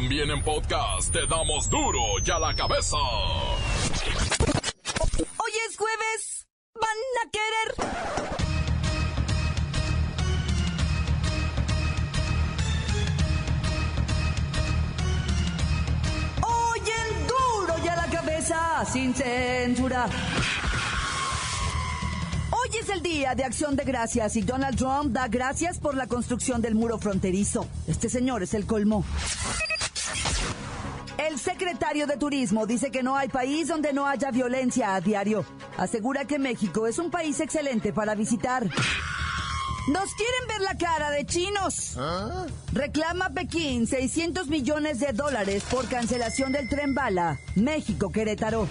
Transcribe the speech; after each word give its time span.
También 0.00 0.30
en 0.30 0.40
podcast 0.44 1.12
te 1.12 1.26
damos 1.26 1.68
duro 1.68 1.98
y 2.24 2.30
a 2.30 2.38
la 2.38 2.54
cabeza. 2.54 2.96
Hoy 5.18 5.52
es 5.68 5.76
jueves. 5.76 6.46
Van 6.80 6.88
a 7.20 7.24
querer. 7.32 7.74
Hoy 16.42 16.78
en 16.78 17.26
duro 17.26 17.74
y 17.84 17.88
a 17.88 17.96
la 17.96 18.06
cabeza, 18.06 18.84
sin 18.92 19.12
censura. 19.12 20.08
Hoy 22.50 22.76
es 22.80 22.88
el 22.88 23.02
día 23.02 23.34
de 23.34 23.42
acción 23.42 23.74
de 23.74 23.82
gracias 23.82 24.36
y 24.36 24.42
Donald 24.42 24.78
Trump 24.78 25.12
da 25.12 25.26
gracias 25.26 25.80
por 25.80 25.96
la 25.96 26.06
construcción 26.06 26.62
del 26.62 26.76
muro 26.76 26.98
fronterizo. 26.98 27.66
Este 27.88 28.08
señor 28.08 28.44
es 28.44 28.54
el 28.54 28.64
colmo. 28.64 29.04
El 31.28 31.38
secretario 31.38 32.06
de 32.06 32.16
Turismo 32.16 32.66
dice 32.66 32.90
que 32.90 33.02
no 33.02 33.14
hay 33.14 33.28
país 33.28 33.68
donde 33.68 33.92
no 33.92 34.06
haya 34.06 34.30
violencia 34.30 34.94
a 34.94 35.02
diario. 35.02 35.44
Asegura 35.76 36.24
que 36.24 36.38
México 36.38 36.86
es 36.86 36.98
un 36.98 37.10
país 37.10 37.38
excelente 37.40 37.92
para 37.92 38.14
visitar. 38.14 38.64
Nos 38.64 40.14
quieren 40.14 40.48
ver 40.48 40.60
la 40.62 40.78
cara 40.78 41.10
de 41.10 41.26
chinos. 41.26 41.98
Reclama 42.72 43.28
Pekín 43.28 43.86
600 43.86 44.48
millones 44.48 45.00
de 45.00 45.12
dólares 45.12 45.64
por 45.70 45.86
cancelación 45.86 46.50
del 46.50 46.66
tren 46.70 46.94
bala 46.94 47.38
México-Querétaro. 47.56 48.66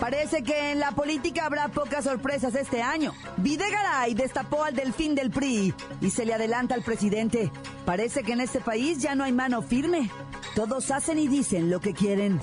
Parece 0.00 0.42
que 0.42 0.72
en 0.72 0.78
la 0.78 0.92
política 0.92 1.46
habrá 1.46 1.68
pocas 1.68 2.04
sorpresas 2.04 2.54
este 2.54 2.82
año. 2.82 3.12
Videgaray 3.38 4.14
destapó 4.14 4.62
al 4.62 4.76
delfín 4.76 5.14
del 5.16 5.30
PRI 5.30 5.74
y 6.00 6.10
se 6.10 6.26
le 6.26 6.34
adelanta 6.34 6.74
al 6.74 6.82
presidente. 6.82 7.50
Parece 7.86 8.22
que 8.22 8.34
en 8.34 8.40
este 8.40 8.60
país 8.60 8.98
ya 8.98 9.14
no 9.14 9.24
hay 9.24 9.32
mano 9.32 9.62
firme. 9.62 10.10
Todos 10.54 10.90
hacen 10.90 11.18
y 11.18 11.28
dicen 11.28 11.70
lo 11.70 11.80
que 11.80 11.92
quieren. 11.92 12.40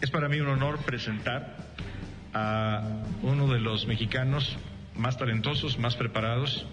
Es 0.00 0.10
para 0.10 0.28
mí 0.28 0.40
un 0.40 0.48
honor 0.48 0.78
presentar 0.78 1.56
a 2.34 3.02
uno 3.22 3.46
de 3.48 3.60
los 3.60 3.86
mexicanos 3.86 4.56
más 4.94 5.16
talentosos, 5.16 5.78
más 5.78 5.96
preparados, 5.96 6.66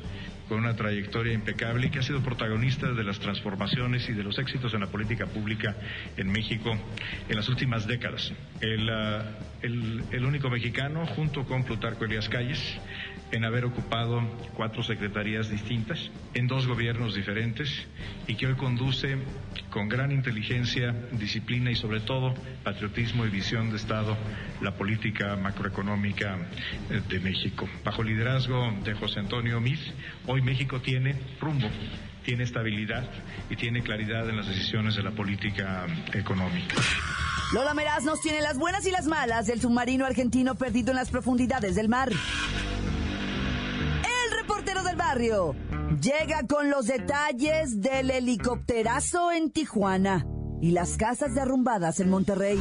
con 0.50 0.58
una 0.58 0.76
trayectoria 0.76 1.34
impecable 1.34 1.88
y 1.88 1.90
que 1.92 2.00
ha 2.00 2.02
sido 2.02 2.22
protagonista 2.22 2.92
de 2.92 3.04
las 3.04 3.20
transformaciones 3.20 4.10
y 4.10 4.14
de 4.14 4.23
los 4.23 4.40
éxitos 4.40 4.73
en 4.73 4.80
la 4.80 4.88
política 4.88 5.28
pública 5.28 5.76
en 6.17 6.32
México 6.32 6.76
en 7.30 7.36
las 7.36 7.48
últimas 7.48 7.86
décadas. 7.86 8.34
El, 8.60 8.90
uh, 8.90 10.06
el, 10.12 10.26
único 10.26 10.50
mexicano, 10.50 11.06
junto 11.06 11.45
con 11.45 11.64
Plutarco 11.64 12.06
Elias 12.06 12.28
Calles, 12.28 12.60
en 13.32 13.46
haber 13.46 13.66
ocupado 13.66 14.22
cuatro 14.56 14.84
secretarías 14.84 15.50
distintas 15.50 16.10
en 16.34 16.48
dos 16.48 16.68
gobiernos 16.68 17.16
diferentes 17.16 17.88
y 18.28 18.36
que 18.36 18.48
hoy 18.48 18.56
conduce 18.56 19.18
con 19.70 19.88
gran 19.88 20.12
inteligencia, 20.12 20.94
disciplina 21.12 21.72
y 21.72 21.76
sobre 21.76 22.00
todo 22.00 22.34
patriotismo 22.64 23.26
y 23.26 23.30
visión 23.30 23.70
de 23.70 23.78
Estado 23.78 24.18
la 24.62 24.76
política 24.76 25.36
macroeconómica 25.36 26.38
de 27.08 27.20
México. 27.20 27.68
Bajo 27.84 28.04
liderazgo 28.04 28.74
de 28.84 28.94
José 28.94 29.20
Antonio 29.20 29.60
Miz, 29.60 29.80
hoy 30.28 30.42
México 30.42 30.82
tiene 30.82 31.16
rumbo 31.40 31.70
tiene 32.24 32.44
estabilidad 32.44 33.10
y 33.50 33.56
tiene 33.56 33.82
claridad 33.82 34.30
en 34.30 34.38
las 34.38 34.48
decisiones 34.48 34.96
de 34.96 35.02
la 35.02 35.10
política 35.12 35.88
económica. 36.14 36.76
Lola 37.54 37.74
Meraz 37.74 38.04
nos 38.04 38.22
tiene 38.22 38.42
las 38.42 38.58
buenas 38.58 38.86
y 38.86 38.92
las 38.92 39.08
malas 39.08 39.48
del 39.48 39.60
submarino 39.60 40.06
argentino 40.06 40.54
perdido 40.54 40.92
en 40.92 40.98
las 40.98 41.10
profundidades 41.10 41.74
del 41.74 41.90
mar. 41.90 42.10
Barrio 45.00 45.55
llega 46.02 46.45
con 46.45 46.69
los 46.69 46.86
detalles 46.86 47.80
del 47.80 48.11
helicópterazo 48.11 49.31
en 49.31 49.50
Tijuana 49.50 50.28
y 50.61 50.72
las 50.72 50.97
casas 50.97 51.33
derrumbadas 51.33 52.02
en 52.02 52.09
Monterrey. 52.09 52.59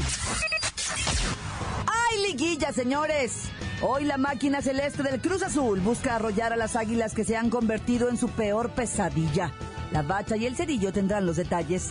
¡Ay, 1.87 2.31
liguilla, 2.31 2.73
señores! 2.73 3.51
Hoy 3.83 4.05
la 4.05 4.19
máquina 4.19 4.63
celeste 4.63 5.03
del 5.03 5.21
Cruz 5.21 5.43
Azul 5.43 5.81
busca 5.81 6.15
arrollar 6.15 6.53
a 6.53 6.57
las 6.57 6.77
águilas 6.77 7.13
que 7.13 7.25
se 7.25 7.37
han 7.37 7.51
convertido 7.51 8.09
en 8.09 8.17
su 8.17 8.29
peor 8.29 8.71
pesadilla. 8.71 9.53
La 9.91 10.03
bacha 10.03 10.37
y 10.37 10.47
el 10.47 10.55
cerillo 10.55 10.93
tendrán 10.93 11.27
los 11.27 11.37
detalles. 11.37 11.91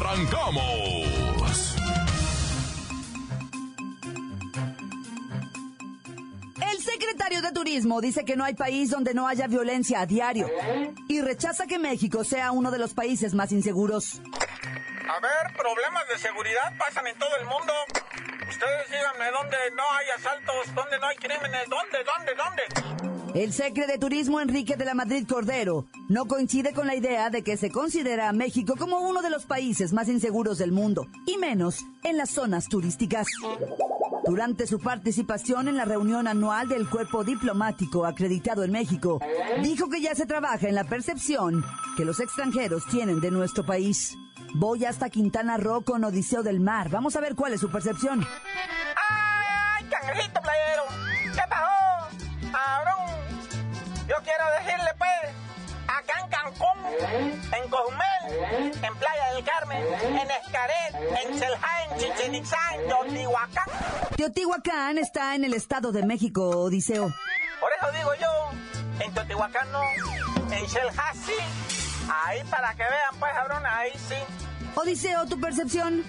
Arrancamos. 0.00 1.76
El 6.62 6.78
secretario 6.82 7.42
de 7.42 7.52
Turismo 7.52 8.00
dice 8.00 8.24
que 8.24 8.34
no 8.34 8.44
hay 8.44 8.54
país 8.54 8.90
donde 8.90 9.12
no 9.12 9.28
haya 9.28 9.46
violencia 9.46 10.00
a 10.00 10.06
diario 10.06 10.48
y 11.08 11.20
rechaza 11.20 11.66
que 11.66 11.78
México 11.78 12.24
sea 12.24 12.50
uno 12.50 12.70
de 12.70 12.78
los 12.78 12.94
países 12.94 13.34
más 13.34 13.52
inseguros. 13.52 14.20
A 14.24 15.20
ver, 15.20 15.54
problemas 15.54 16.08
de 16.08 16.18
seguridad 16.18 16.72
pasan 16.78 17.06
en 17.06 17.18
todo 17.18 17.36
el 17.38 17.46
mundo. 17.46 17.72
Ustedes 18.48 18.90
díganme 18.90 19.30
dónde 19.32 19.56
no 19.76 19.82
hay 19.92 20.06
asaltos, 20.16 20.74
dónde 20.74 20.98
no 20.98 21.06
hay 21.08 21.16
crímenes, 21.16 21.68
dónde, 21.68 21.98
dónde, 22.04 22.34
dónde. 22.34 23.09
El 23.34 23.52
secretario 23.52 23.86
de 23.86 23.98
Turismo 23.98 24.40
Enrique 24.40 24.76
de 24.76 24.84
la 24.84 24.94
Madrid 24.94 25.24
Cordero 25.28 25.86
no 26.08 26.26
coincide 26.26 26.72
con 26.72 26.88
la 26.88 26.96
idea 26.96 27.30
de 27.30 27.42
que 27.42 27.56
se 27.56 27.70
considera 27.70 28.28
a 28.28 28.32
México 28.32 28.74
como 28.76 28.98
uno 29.00 29.22
de 29.22 29.30
los 29.30 29.46
países 29.46 29.92
más 29.92 30.08
inseguros 30.08 30.58
del 30.58 30.72
mundo, 30.72 31.06
y 31.26 31.38
menos 31.38 31.84
en 32.02 32.16
las 32.16 32.30
zonas 32.30 32.68
turísticas. 32.68 33.28
Durante 34.26 34.66
su 34.66 34.80
participación 34.80 35.68
en 35.68 35.76
la 35.76 35.84
reunión 35.84 36.26
anual 36.26 36.68
del 36.68 36.88
Cuerpo 36.88 37.22
Diplomático 37.22 38.04
acreditado 38.04 38.64
en 38.64 38.72
México, 38.72 39.20
dijo 39.62 39.88
que 39.88 40.00
ya 40.00 40.14
se 40.14 40.26
trabaja 40.26 40.68
en 40.68 40.74
la 40.74 40.84
percepción 40.84 41.64
que 41.96 42.04
los 42.04 42.18
extranjeros 42.18 42.84
tienen 42.86 43.20
de 43.20 43.30
nuestro 43.30 43.64
país. 43.64 44.16
Voy 44.54 44.84
hasta 44.84 45.08
Quintana 45.08 45.56
Roo 45.56 45.82
con 45.82 46.02
Odiseo 46.02 46.42
del 46.42 46.58
Mar. 46.58 46.90
Vamos 46.90 47.14
a 47.14 47.20
ver 47.20 47.36
cuál 47.36 47.52
es 47.52 47.60
su 47.60 47.70
percepción. 47.70 48.26
¡Ay, 49.08 49.84
cangrejito 49.88 50.40
playero! 50.40 50.82
¿Qué 51.32 51.42
pasó? 51.48 51.79
Yo 54.10 54.16
quiero 54.24 54.44
decirle, 54.58 54.90
pues, 54.98 55.86
acá 55.86 56.14
en 56.24 56.28
Cancún, 56.30 56.78
en 57.56 57.70
Cozumel, 57.70 58.74
en 58.82 58.96
Playa 58.96 59.34
del 59.34 59.44
Carmen, 59.44 59.84
en 60.02 60.30
Escaret, 60.32 60.94
en 61.24 61.38
Celja, 61.38 61.84
en 61.84 61.98
Chichen 62.00 62.34
Itzá, 62.34 62.58
en 62.74 62.88
Teotihuacán. 62.88 63.64
Teotihuacán 64.16 64.98
está 64.98 65.36
en 65.36 65.44
el 65.44 65.54
Estado 65.54 65.92
de 65.92 66.02
México, 66.04 66.42
Odiseo. 66.48 67.08
Por 67.60 67.70
eso 67.72 67.92
digo 67.96 68.10
yo, 68.20 68.50
en 68.98 69.14
Teotihuacán 69.14 69.70
no, 69.70 69.82
en 70.50 70.68
Celja 70.68 71.12
sí. 71.14 72.08
Ahí 72.24 72.42
para 72.50 72.74
que 72.74 72.82
vean, 72.82 73.14
pues, 73.20 73.32
cabrón, 73.32 73.62
ahí 73.64 73.92
sí. 74.08 74.16
Odiseo, 74.74 75.26
tu 75.26 75.40
percepción. 75.40 76.04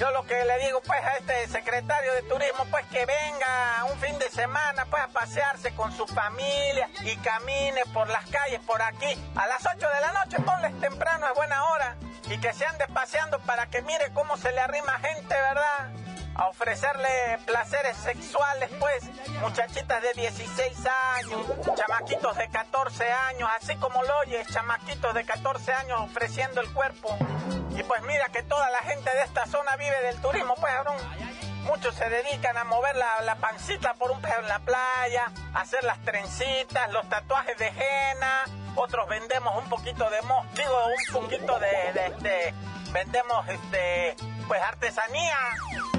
Yo 0.00 0.10
lo 0.12 0.24
que 0.24 0.46
le 0.46 0.58
digo 0.60 0.80
pues 0.80 0.98
a 1.04 1.18
este 1.18 1.46
secretario 1.48 2.14
de 2.14 2.22
turismo 2.22 2.64
pues 2.70 2.86
que 2.86 3.04
venga 3.04 3.84
un 3.84 3.98
fin 3.98 4.18
de 4.18 4.30
semana 4.30 4.86
pues 4.86 5.02
a 5.02 5.08
pasearse 5.08 5.74
con 5.74 5.92
su 5.92 6.06
familia 6.06 6.88
y 7.02 7.14
camine 7.18 7.82
por 7.92 8.08
las 8.08 8.24
calles 8.30 8.60
por 8.60 8.80
aquí. 8.80 9.14
A 9.36 9.46
las 9.46 9.60
8 9.62 9.76
de 9.76 10.00
la 10.00 10.12
noche 10.12 10.38
ponles 10.40 10.80
temprano 10.80 11.26
es 11.28 11.34
buena 11.34 11.62
hora 11.64 11.96
y 12.30 12.38
que 12.38 12.50
se 12.54 12.64
ande 12.64 12.86
paseando 12.94 13.40
para 13.40 13.66
que 13.66 13.82
mire 13.82 14.10
cómo 14.14 14.38
se 14.38 14.50
le 14.52 14.60
arrima 14.60 14.98
gente, 15.00 15.34
¿verdad? 15.34 15.90
A 16.34 16.48
ofrecerle 16.48 17.38
placeres 17.44 17.96
sexuales 17.96 18.70
pues, 18.78 19.04
muchachitas 19.40 20.00
de 20.02 20.12
16 20.14 20.78
años, 21.16 21.46
chamaquitos 21.76 22.36
de 22.36 22.48
14 22.48 23.12
años, 23.12 23.48
así 23.60 23.76
como 23.76 24.02
lo 24.02 24.18
oyes, 24.18 24.46
chamaquitos 24.48 25.14
de 25.14 25.24
14 25.24 25.72
años 25.72 26.00
ofreciendo 26.00 26.60
el 26.60 26.72
cuerpo. 26.72 27.16
Y 27.76 27.82
pues 27.82 28.02
mira 28.02 28.28
que 28.28 28.42
toda 28.42 28.70
la 28.70 28.78
gente 28.78 29.10
de 29.10 29.22
esta 29.22 29.46
zona 29.46 29.76
vive 29.76 30.00
del 30.02 30.20
turismo, 30.20 30.54
pues. 30.54 30.72
Muchos 31.64 31.94
se 31.94 32.08
dedican 32.08 32.56
a 32.56 32.64
mover 32.64 32.96
la, 32.96 33.20
la 33.20 33.36
pancita 33.36 33.94
por 33.94 34.10
un 34.10 34.20
pedo 34.20 34.40
en 34.40 34.48
la 34.48 34.58
playa, 34.60 35.30
hacer 35.54 35.84
las 35.84 35.98
trencitas, 36.00 36.90
los 36.90 37.08
tatuajes 37.08 37.56
de 37.58 37.68
henna. 37.68 38.44
Otros 38.76 39.08
vendemos 39.08 39.62
un 39.62 39.68
poquito 39.68 40.08
de 40.10 40.22
mo, 40.22 40.44
digo, 40.54 40.86
un 40.86 41.22
poquito 41.22 41.58
de, 41.58 41.92
de, 41.92 42.16
de 42.20 42.54
vendemos 42.92 43.48
este, 43.48 44.16
pues 44.48 44.60
artesanía 44.62 45.36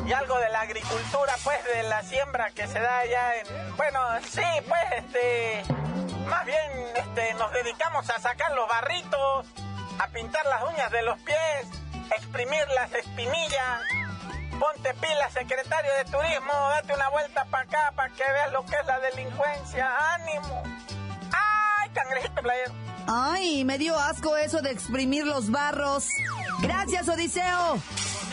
y 0.05 0.13
algo 0.13 0.37
de 0.39 0.49
la 0.49 0.61
agricultura, 0.61 1.33
pues 1.43 1.63
de 1.65 1.83
la 1.83 2.01
siembra 2.03 2.49
que 2.51 2.67
se 2.67 2.79
da 2.79 2.99
allá 2.99 3.35
en, 3.35 3.75
bueno, 3.77 3.99
sí, 4.29 4.41
pues 4.67 4.83
este, 4.97 5.63
más 6.27 6.45
bien 6.45 6.71
este, 6.95 7.33
nos 7.35 7.51
dedicamos 7.53 8.09
a 8.09 8.19
sacar 8.19 8.51
los 8.53 8.67
barritos, 8.67 9.47
a 9.99 10.07
pintar 10.07 10.45
las 10.45 10.63
uñas 10.63 10.91
de 10.91 11.01
los 11.03 11.19
pies, 11.19 11.67
exprimir 12.15 12.67
las 12.75 12.93
espinillas. 12.93 13.81
Ponte 14.59 14.93
pila, 14.95 15.27
secretario 15.31 15.91
de 15.95 16.05
turismo, 16.05 16.53
date 16.69 16.93
una 16.93 17.09
vuelta 17.09 17.45
para 17.45 17.63
acá 17.63 17.93
para 17.95 18.09
que 18.13 18.23
veas 18.23 18.51
lo 18.51 18.63
que 18.63 18.75
es 18.75 18.85
la 18.85 18.99
delincuencia. 18.99 19.89
¡Ánimo! 20.13 20.63
¡Ay, 21.31 21.89
cangrejito 21.89 22.41
playero! 22.43 22.71
Ay, 23.07 23.65
me 23.65 23.77
dio 23.77 23.97
asco 23.97 24.37
eso 24.37 24.61
de 24.61 24.71
exprimir 24.71 25.25
los 25.25 25.49
barros. 25.51 26.07
Gracias, 26.61 27.07
Odiseo. 27.09 27.81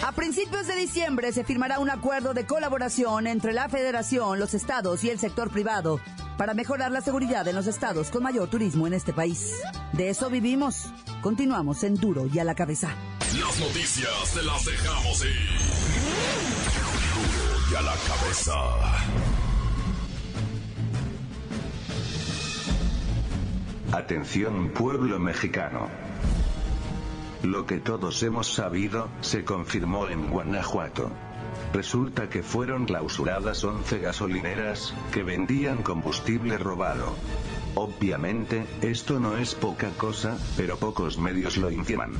A 0.06 0.12
principios 0.12 0.66
de 0.66 0.76
diciembre 0.76 1.32
se 1.32 1.44
firmará 1.44 1.78
un 1.80 1.90
acuerdo 1.90 2.34
de 2.34 2.46
colaboración 2.46 3.26
entre 3.26 3.52
la 3.52 3.68
Federación, 3.68 4.38
los 4.38 4.54
estados 4.54 5.02
y 5.02 5.10
el 5.10 5.18
sector 5.18 5.50
privado 5.50 6.00
para 6.38 6.54
mejorar 6.54 6.92
la 6.92 7.00
seguridad 7.00 7.46
en 7.48 7.56
los 7.56 7.66
estados 7.66 8.10
con 8.10 8.22
mayor 8.22 8.48
turismo 8.48 8.86
en 8.86 8.94
este 8.94 9.12
país. 9.12 9.52
De 9.92 10.08
eso 10.08 10.30
vivimos. 10.30 10.86
Continuamos 11.20 11.82
en 11.82 11.96
Duro 11.96 12.26
y 12.32 12.38
a 12.38 12.44
la 12.44 12.54
cabeza. 12.54 12.94
Las 13.38 13.58
noticias 13.58 14.32
te 14.32 14.42
las 14.44 14.64
dejamos 14.64 15.24
ir. 15.24 15.58
Duro 17.14 17.72
y 17.72 17.74
a 17.74 17.82
la 17.82 17.94
cabeza. 18.06 19.47
Atención 23.92 24.68
pueblo 24.68 25.18
mexicano. 25.18 25.88
Lo 27.42 27.64
que 27.64 27.78
todos 27.78 28.22
hemos 28.22 28.52
sabido, 28.52 29.08
se 29.22 29.44
confirmó 29.44 30.08
en 30.08 30.28
Guanajuato. 30.28 31.10
Resulta 31.72 32.28
que 32.28 32.42
fueron 32.42 32.84
clausuradas 32.84 33.64
11 33.64 34.00
gasolineras, 34.00 34.92
que 35.10 35.22
vendían 35.22 35.82
combustible 35.82 36.58
robado. 36.58 37.14
Obviamente, 37.76 38.66
esto 38.82 39.20
no 39.20 39.38
es 39.38 39.54
poca 39.54 39.88
cosa, 39.96 40.36
pero 40.58 40.76
pocos 40.76 41.16
medios 41.16 41.56
lo 41.56 41.70
informan. 41.70 42.12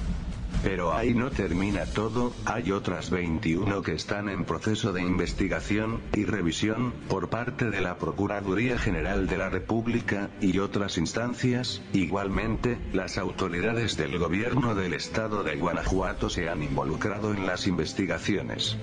Pero 0.63 0.93
ahí 0.93 1.15
no 1.15 1.31
termina 1.31 1.87
todo, 1.87 2.33
hay 2.45 2.73
otras 2.73 3.11
21 3.11 3.81
que 3.83 3.93
están 3.93 4.29
en 4.29 4.45
proceso 4.45 4.93
de 4.93 5.03
investigación 5.03 6.01
y 6.15 6.25
revisión 6.25 6.93
por 7.09 7.29
parte 7.29 7.71
de 7.71 7.81
la 7.81 7.97
Procuraduría 7.97 8.77
General 8.77 9.29
de 9.29 9.39
la 9.39 9.51
República 9.51 10.31
y 10.41 10.59
otras 10.59 10.99
instancias. 10.99 11.81
Igualmente, 11.93 12.79
las 12.93 13.19
autoridades 13.19 13.97
del 13.97 14.19
gobierno 14.19 14.75
del 14.75 14.95
estado 14.95 15.45
de 15.45 15.57
Guanajuato 15.57 16.29
se 16.29 16.49
han 16.49 16.63
involucrado 16.63 17.33
en 17.33 17.47
las 17.47 17.69
investigaciones. 17.69 18.77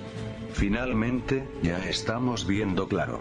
Finalmente, 0.53 1.45
ya 1.61 1.77
estamos 1.89 2.47
viendo 2.47 2.87
claro. 2.87 3.19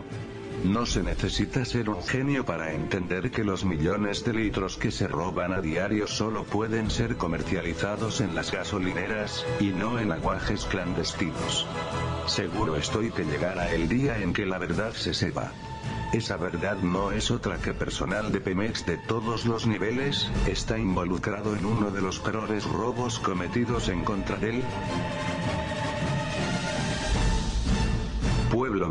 No 0.65 0.87
se 0.87 1.03
necesita 1.03 1.63
ser 1.67 1.91
un 1.91 2.03
genio 2.03 2.47
para 2.47 2.73
entender 2.73 3.31
que 3.31 3.45
los 3.45 3.67
millones 3.67 4.25
de 4.25 4.33
litros 4.33 4.79
que 4.79 4.91
se 4.91 5.07
roban 5.07 5.53
a 5.53 5.61
diario 5.61 6.07
solo 6.07 6.45
pueden 6.45 6.91
ser 6.91 7.17
comercializados 7.17 8.23
en 8.23 8.35
las 8.35 8.51
gasolineras, 8.51 9.45
y 9.61 9.69
no 9.69 9.99
en 9.99 10.11
aguajes 10.11 10.65
clandestinos. 10.65 11.67
Seguro 12.27 12.77
estoy 12.77 13.11
que 13.11 13.25
llegará 13.25 13.75
el 13.75 13.91
día 13.91 14.17
en 14.19 14.33
que 14.33 14.47
la 14.47 14.57
verdad 14.57 14.95
se 14.95 15.13
sepa. 15.13 15.53
Esa 16.15 16.39
verdad 16.39 16.79
no 16.79 17.13
es 17.13 17.31
otra 17.31 17.59
que 17.59 17.75
personal 17.75 18.33
de 18.33 18.41
Pemex 18.41 18.87
de 18.87 18.97
todos 18.97 19.45
los 19.45 19.67
niveles, 19.67 20.31
está 20.47 20.79
involucrado 20.79 21.55
en 21.57 21.67
uno 21.67 21.91
de 21.91 22.01
los 22.01 22.21
peores 22.21 22.65
robos 22.65 23.19
cometidos 23.19 23.91
en 23.91 24.03
contra 24.03 24.37
de 24.39 24.63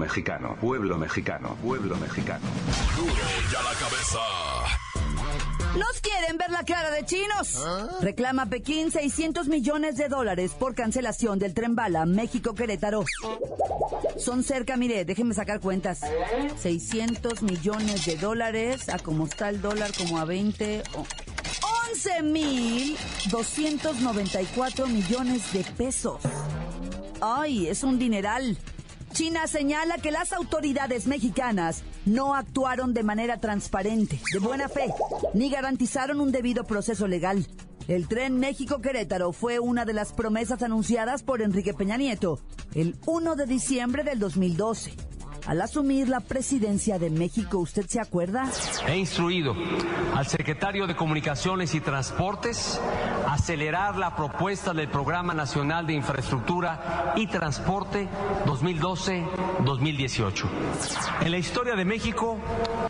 mexicano, 0.03 0.57
pueblo 0.59 0.97
mexicano, 0.97 1.55
pueblo 1.63 1.95
mexicano. 1.95 2.45
Duro 2.97 3.13
y 3.13 3.55
a 3.55 3.61
la 3.63 3.71
cabeza. 3.79 4.19
¿Nos 5.79 6.01
quieren 6.01 6.37
ver 6.37 6.51
la 6.51 6.65
cara 6.65 6.91
de 6.91 7.05
chinos? 7.05 7.65
Reclama 8.01 8.47
Pekín 8.47 8.91
600 8.91 9.47
millones 9.47 9.95
de 9.95 10.09
dólares 10.09 10.51
por 10.59 10.75
cancelación 10.75 11.39
del 11.39 11.53
tren 11.53 11.73
bala 11.73 12.05
México-Querétaro. 12.05 13.05
Son 14.17 14.43
cerca, 14.43 14.75
mire, 14.75 15.05
déjenme 15.05 15.33
sacar 15.33 15.61
cuentas. 15.61 16.01
600 16.61 17.41
millones 17.41 18.05
de 18.05 18.17
dólares, 18.17 18.89
a 18.89 18.99
cómo 18.99 19.25
está 19.25 19.47
el 19.47 19.61
dólar, 19.61 19.91
como 19.97 20.19
a 20.19 20.25
20. 20.25 20.83
oh, 20.95 21.05
11.294 21.93 24.87
millones 24.87 25.53
de 25.53 25.63
pesos. 25.63 26.19
Ay, 27.21 27.67
es 27.67 27.83
un 27.83 27.97
dineral. 27.97 28.57
China 29.13 29.45
señala 29.45 29.97
que 29.97 30.11
las 30.11 30.33
autoridades 30.33 31.05
mexicanas 31.05 31.83
no 32.05 32.33
actuaron 32.33 32.95
de 32.95 33.03
manera 33.03 33.39
transparente, 33.39 34.19
de 34.33 34.39
buena 34.39 34.67
fe, 34.67 34.87
ni 35.35 35.51
garantizaron 35.51 36.19
un 36.19 36.31
debido 36.31 36.63
proceso 36.63 37.07
legal. 37.07 37.47
El 37.87 38.07
tren 38.07 38.39
México-Querétaro 38.39 39.31
fue 39.31 39.59
una 39.59 39.85
de 39.85 39.93
las 39.93 40.13
promesas 40.13 40.63
anunciadas 40.63 41.21
por 41.21 41.41
Enrique 41.41 41.73
Peña 41.73 41.97
Nieto 41.97 42.39
el 42.73 42.95
1 43.05 43.35
de 43.35 43.45
diciembre 43.45 44.03
del 44.03 44.17
2012. 44.17 44.93
Al 45.45 45.61
asumir 45.61 46.07
la 46.07 46.21
presidencia 46.21 46.97
de 46.97 47.09
México, 47.09 47.59
¿usted 47.59 47.85
se 47.87 47.99
acuerda? 47.99 48.49
He 48.87 48.97
instruido 48.97 49.53
al 50.15 50.25
secretario 50.25 50.87
de 50.87 50.95
Comunicaciones 50.95 51.75
y 51.75 51.81
Transportes 51.81 52.79
acelerar 53.43 53.97
la 53.97 54.15
propuesta 54.15 54.73
del 54.73 54.87
Programa 54.87 55.33
Nacional 55.33 55.85
de 55.85 55.91
Infraestructura 55.91 57.11
y 57.17 57.27
Transporte 57.27 58.07
2012-2018. 58.45 60.45
En 61.25 61.31
la 61.31 61.37
historia 61.37 61.75
de 61.75 61.83
México, 61.83 62.37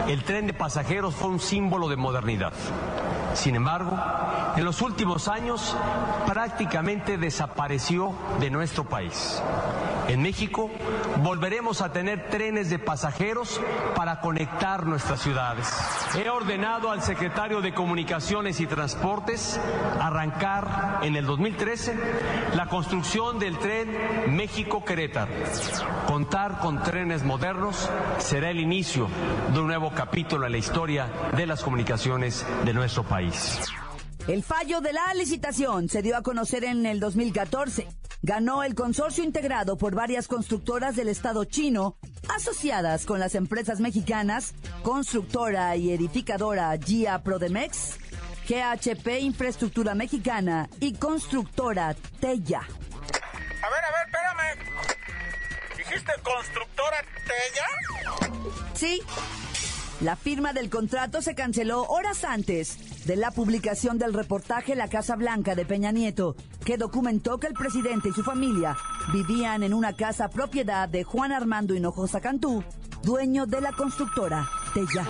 el 0.08 0.24
tren 0.24 0.46
de 0.46 0.54
pasajeros 0.54 1.16
fue 1.16 1.30
un 1.30 1.40
símbolo 1.40 1.90
de 1.90 1.96
modernidad. 1.96 2.54
Sin 3.34 3.56
embargo, 3.56 4.00
en 4.56 4.64
los 4.64 4.84
últimos 4.84 5.28
años 5.28 5.76
prácticamente 6.28 7.18
desapareció 7.18 8.14
de 8.40 8.52
nuestro 8.52 8.84
país. 8.84 9.42
En 10.08 10.22
México 10.22 10.70
volveremos 11.24 11.82
a 11.82 11.92
tener 11.92 12.30
trenes 12.30 12.70
de 12.70 12.80
pasajeros 12.80 13.62
para 13.96 14.20
conectar 14.20 14.86
nuestras 14.86 15.22
ciudades. 15.22 15.68
He 16.16 16.30
ordenado 16.30 16.92
al 16.92 17.02
secretario 17.02 17.62
de 17.62 17.74
Comunicaciones 17.74 18.60
y 18.60 18.68
Transportes 18.68 19.60
arrancar 20.00 21.00
en 21.04 21.16
el 21.16 21.26
2013 21.26 21.98
la 22.56 22.68
construcción 22.68 23.40
del 23.40 23.58
tren 23.58 24.36
México-Querétaro. 24.36 25.34
Contar 26.08 26.60
con 26.60 26.84
trenes 26.84 27.24
modernos 27.24 27.90
será 28.18 28.50
el 28.50 28.60
inicio 28.60 29.08
de 29.54 29.60
un 29.60 29.68
nuevo 29.68 29.92
capítulo 29.96 30.46
en 30.46 30.52
la 30.52 30.58
historia 30.58 31.08
de 31.36 31.46
las 31.46 31.64
comunicaciones 31.64 32.46
de 32.66 32.74
nuestro 32.74 33.04
país. 33.04 33.60
El 34.28 34.42
fallo 34.42 34.80
de 34.80 34.94
la 34.94 35.14
licitación 35.16 35.90
se 35.90 36.02
dio 36.02 36.16
a 36.16 36.22
conocer 36.22 36.64
en 36.64 36.86
el 36.86 37.02
2014. 37.02 37.88
Ganó 38.26 38.64
el 38.64 38.74
consorcio 38.74 39.22
integrado 39.22 39.78
por 39.78 39.96
varias 39.96 40.30
constructoras 40.30 40.96
del 40.96 41.10
Estado 41.10 41.44
chino, 41.44 41.98
asociadas 42.34 43.06
con 43.06 43.20
las 43.20 43.36
empresas 43.36 43.82
mexicanas, 43.82 44.54
constructora 44.82 45.76
y 45.76 45.92
edificadora 45.92 46.74
GIA 46.78 47.22
Prodemex, 47.22 47.98
GHP 48.48 49.20
Infraestructura 49.20 49.94
Mexicana 49.94 50.70
y 50.80 50.94
constructora 50.94 51.98
Tella. 52.22 52.62
A 52.62 53.70
ver, 53.70 53.84
a 53.84 53.92
ver, 53.92 54.08
espérame. 54.08 54.58
¿Dijiste 55.78 56.14
constructora 56.24 57.04
Tella? 57.28 57.68
Sí, 58.74 59.02
la 60.04 60.16
firma 60.18 60.52
del 60.52 60.70
contrato 60.70 61.22
se 61.22 61.34
canceló 61.34 61.84
horas 61.84 62.24
antes 62.26 63.06
de 63.06 63.16
la 63.16 63.32
publicación 63.32 63.98
del 63.98 64.14
reportaje 64.14 64.76
La 64.76 64.90
Casa 64.90 65.16
Blanca 65.16 65.56
de 65.56 65.66
Peña 65.66 65.92
Nieto, 65.94 66.36
que 66.66 66.78
documentó 66.78 67.38
que 67.40 67.48
el 67.48 67.54
presidente 67.54 68.10
y 68.10 68.12
su 68.12 68.22
familia 68.24 68.76
vivían 69.14 69.64
en 69.64 69.74
una 69.74 69.94
casa 69.94 70.28
propiedad 70.28 70.90
de 70.90 71.04
Juan 71.06 71.32
Armando 71.32 71.74
Hinojosa 71.74 72.20
Cantú, 72.20 72.64
dueño 73.02 73.46
de 73.46 73.62
la 73.62 73.72
constructora 73.72 74.46
Tella. 74.74 75.06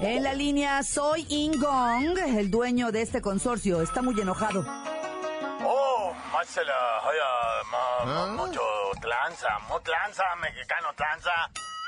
En 0.00 0.22
la 0.22 0.32
línea 0.32 0.82
Soy 0.82 1.26
Ingong, 1.28 2.16
el 2.18 2.50
dueño 2.50 2.90
de 2.90 3.02
este 3.02 3.20
consorcio, 3.20 3.82
está 3.82 4.00
muy 4.00 4.18
enojado. 4.18 4.64
Oh, 5.64 6.12
ma- 7.70 8.26
mucho 8.46 8.60
tranza, 9.00 9.58
mucho 9.68 9.82
tranza, 9.82 10.22
mexicano 10.40 10.88
tranza. 10.96 11.30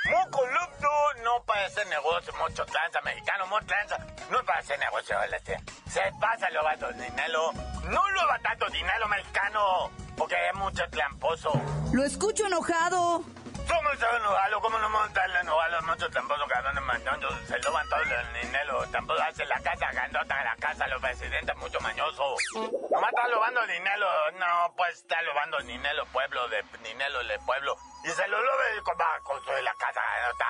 Corrupto, 0.04 0.88
no 1.24 1.42
para 1.46 1.64
hacer 1.64 1.86
negocio, 1.86 2.32
mucho 2.34 2.66
tranza, 2.66 3.00
mexicano, 3.02 3.46
mucho 3.46 3.64
tranza. 3.66 3.96
No 4.30 4.44
para 4.44 4.58
hacer 4.58 4.78
negocio, 4.78 5.16
este. 5.34 5.58
Se 5.88 6.00
pasa 6.20 6.48
robando 6.50 6.92
dinero. 6.92 7.52
No 7.84 8.10
lo 8.10 8.26
va 8.28 8.38
tanto 8.42 8.66
dinero, 8.68 9.08
mexicano, 9.08 9.90
porque 10.16 10.34
es 10.48 10.54
mucho 10.56 10.82
tramposo. 10.90 11.52
Lo 11.92 12.04
escucho 12.04 12.46
enojado. 12.46 13.24
¿Cómo 13.68 13.90
se 13.96 14.16
enojado? 14.16 14.60
¿Cómo 14.60 14.78
no 14.78 14.90
montan 14.90 15.30
enojado? 15.40 15.82
Mucho 15.82 16.08
tramposo, 16.10 16.46
cabrón, 16.48 16.84
mandando. 16.84 17.28
Se 17.46 17.58
roban 17.58 17.88
todo 17.88 18.00
el 18.00 18.42
dinero. 18.42 18.84
Tampoco 18.90 19.20
hace 19.22 19.44
la 19.46 19.60
casa 19.60 19.92
grandota, 19.92 20.44
la 20.44 20.56
casa, 20.56 20.86
los 20.88 21.00
presidentes, 21.00 21.56
mucho 21.56 21.80
mañoso. 21.80 22.36
Nomás 22.54 23.10
está 23.10 23.28
robando 23.32 23.66
dinero. 23.66 24.06
No, 24.38 24.74
pues 24.76 24.98
está 24.98 25.16
robando 25.22 25.58
dinero, 25.62 26.04
pueblo, 26.12 26.48
de 26.48 26.62
dinero 26.82 27.18
del 27.24 27.40
pueblo. 27.40 27.76
Y 28.04 28.08
se 28.08 28.28
lo 28.28 28.36
roba 28.36 28.64
y 28.76 28.98
va 28.98 29.16
a 29.16 29.20
construir 29.20 29.62
la 29.64 29.74
casa 29.74 30.00
grandota. 30.00 30.46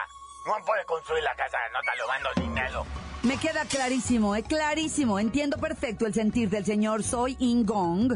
No 0.46 0.64
puede 0.64 0.84
construir 0.84 1.22
la 1.24 1.34
casa 1.34 1.58
grandota 1.58 1.92
robando 2.00 2.30
dinero. 2.36 2.86
Me 3.22 3.38
queda 3.38 3.64
clarísimo, 3.64 4.34
es 4.36 4.46
clarísimo. 4.46 5.18
Entiendo 5.18 5.56
perfecto 5.56 6.06
el 6.06 6.12
sentir 6.12 6.50
del 6.50 6.64
señor 6.66 7.02
Soy 7.02 7.36
Ingong. 7.38 8.12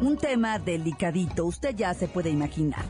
Un 0.00 0.18
tema 0.18 0.58
delicadito, 0.58 1.46
usted 1.46 1.74
ya 1.74 1.94
se 1.94 2.06
puede 2.06 2.30
imaginar. 2.30 2.84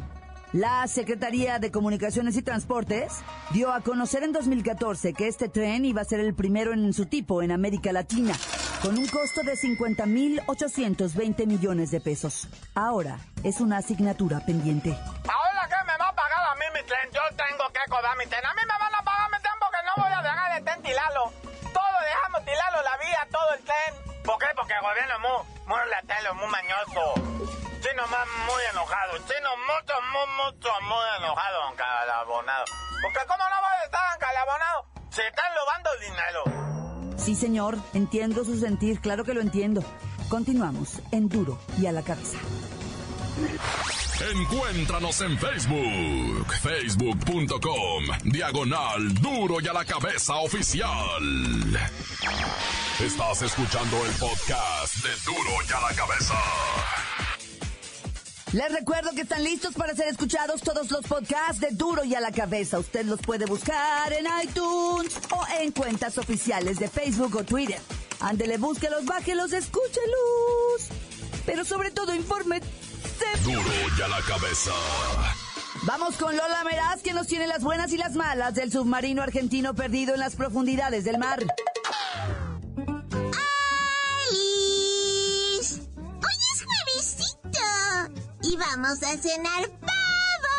La 0.56 0.86
Secretaría 0.86 1.58
de 1.58 1.70
Comunicaciones 1.70 2.34
y 2.34 2.40
Transportes 2.40 3.12
dio 3.50 3.70
a 3.70 3.82
conocer 3.82 4.22
en 4.22 4.32
2014 4.32 5.12
que 5.12 5.28
este 5.28 5.50
tren 5.50 5.84
iba 5.84 6.00
a 6.00 6.04
ser 6.06 6.18
el 6.18 6.34
primero 6.34 6.72
en 6.72 6.94
su 6.94 7.04
tipo 7.04 7.42
en 7.42 7.52
América 7.52 7.92
Latina, 7.92 8.32
con 8.80 8.96
un 8.96 9.06
costo 9.06 9.42
de 9.42 9.52
50.820 9.52 11.46
millones 11.46 11.90
de 11.90 12.00
pesos. 12.00 12.48
Ahora 12.74 13.18
es 13.44 13.60
una 13.60 13.76
asignatura 13.76 14.40
pendiente. 14.46 14.96
Ahora 15.28 15.68
que 15.68 15.76
me 15.84 15.98
va 15.98 16.08
a 16.08 16.14
pagar 16.14 16.40
a 16.50 16.54
mí 16.54 16.64
mi 16.72 16.80
tren, 16.88 17.04
yo 17.12 17.20
tengo 17.36 17.68
que 17.68 17.90
cobrar 17.90 18.16
mi 18.16 18.24
tren. 18.24 18.40
A 18.46 18.54
mí 18.54 18.62
me 18.62 18.78
van 18.80 18.94
a 18.94 19.04
pagar 19.04 19.28
mi 19.30 19.38
tren 19.42 19.52
porque 19.60 19.76
no 19.84 19.92
voy 20.02 20.10
a 20.10 20.22
dejar 20.22 20.54
de 20.56 20.62
tren 20.64 20.80
tirarlo. 20.80 21.32
Todo 21.68 21.96
dejamos 22.00 22.40
tirarlo 22.48 22.80
la 22.80 22.96
vía, 23.04 23.28
todo 23.30 23.52
el 23.52 23.60
tren. 23.60 24.24
¿Por 24.24 24.38
qué? 24.38 24.46
Porque 24.56 24.72
el 24.72 24.80
gobierno 24.80 25.12
es 25.12 25.20
muy, 25.20 25.36
muy 25.68 25.84
muy 26.32 26.48
mañoso. 26.48 27.75
Chino 27.86 28.06
más 28.08 28.26
muy 28.46 28.62
enojado. 28.72 29.12
Chino 29.18 29.50
mucho, 29.62 29.94
muy, 30.12 30.26
mucho, 30.44 30.68
muy 30.82 31.04
enojado, 31.18 31.72
encalabonado. 31.72 32.64
Porque 33.02 33.18
¿cómo 33.28 33.44
no 33.48 33.62
va 33.62 33.70
a 33.70 33.84
estar 33.84 34.00
encalabonado? 34.16 34.86
Se 35.10 35.26
están 35.26 35.52
robando 35.54 35.90
el 35.94 36.00
dinero. 36.00 37.16
Sí, 37.16 37.34
señor, 37.34 37.76
entiendo 37.94 38.44
su 38.44 38.58
sentir, 38.58 39.00
claro 39.00 39.24
que 39.24 39.34
lo 39.34 39.40
entiendo. 39.40 39.84
Continuamos 40.28 41.00
en 41.12 41.28
Duro 41.28 41.60
y 41.78 41.86
a 41.86 41.92
la 41.92 42.02
cabeza. 42.02 42.38
Encuéntranos 44.32 45.20
en 45.20 45.38
Facebook, 45.38 46.52
facebook.com, 46.62 48.04
diagonal 48.24 49.14
duro 49.14 49.60
y 49.60 49.68
a 49.68 49.72
la 49.72 49.84
cabeza 49.84 50.36
oficial. 50.36 50.90
Estás 52.98 53.42
escuchando 53.42 54.04
el 54.06 54.12
podcast 54.12 54.96
de 55.04 55.10
duro 55.24 55.50
y 55.68 55.72
a 55.72 55.80
la 55.80 55.94
cabeza. 55.94 56.34
Les 58.52 58.72
recuerdo 58.72 59.10
que 59.10 59.22
están 59.22 59.42
listos 59.42 59.74
para 59.74 59.94
ser 59.94 60.06
escuchados 60.06 60.62
todos 60.62 60.90
los 60.90 61.04
podcasts 61.04 61.60
de 61.60 61.70
Duro 61.72 62.04
y 62.04 62.14
a 62.14 62.20
la 62.20 62.30
cabeza. 62.30 62.78
Usted 62.78 63.04
los 63.04 63.20
puede 63.20 63.44
buscar 63.44 64.12
en 64.12 64.26
iTunes 64.42 65.18
o 65.30 65.44
en 65.60 65.72
cuentas 65.72 66.16
oficiales 66.16 66.78
de 66.78 66.88
Facebook 66.88 67.34
o 67.36 67.44
Twitter. 67.44 67.80
Ándele, 68.20 68.56
búsquelos, 68.56 69.04
bájelos, 69.04 69.52
escúchelos. 69.52 70.88
Pero 71.44 71.64
sobre 71.64 71.90
todo, 71.90 72.14
informe. 72.14 72.60
Duro 73.44 73.60
y 73.98 74.02
a 74.02 74.08
la 74.08 74.20
cabeza. 74.22 74.70
Vamos 75.82 76.16
con 76.16 76.36
Lola 76.36 76.64
Meraz, 76.64 77.02
que 77.02 77.12
nos 77.12 77.26
tiene 77.26 77.46
las 77.46 77.62
buenas 77.62 77.92
y 77.92 77.96
las 77.96 78.14
malas 78.14 78.54
del 78.54 78.72
submarino 78.72 79.22
argentino 79.22 79.74
perdido 79.74 80.14
en 80.14 80.20
las 80.20 80.36
profundidades 80.36 81.04
del 81.04 81.18
mar. 81.18 81.44
Vamos 88.86 89.02
a 89.02 89.16
cenar 89.16 89.68
pavo. 89.80 90.54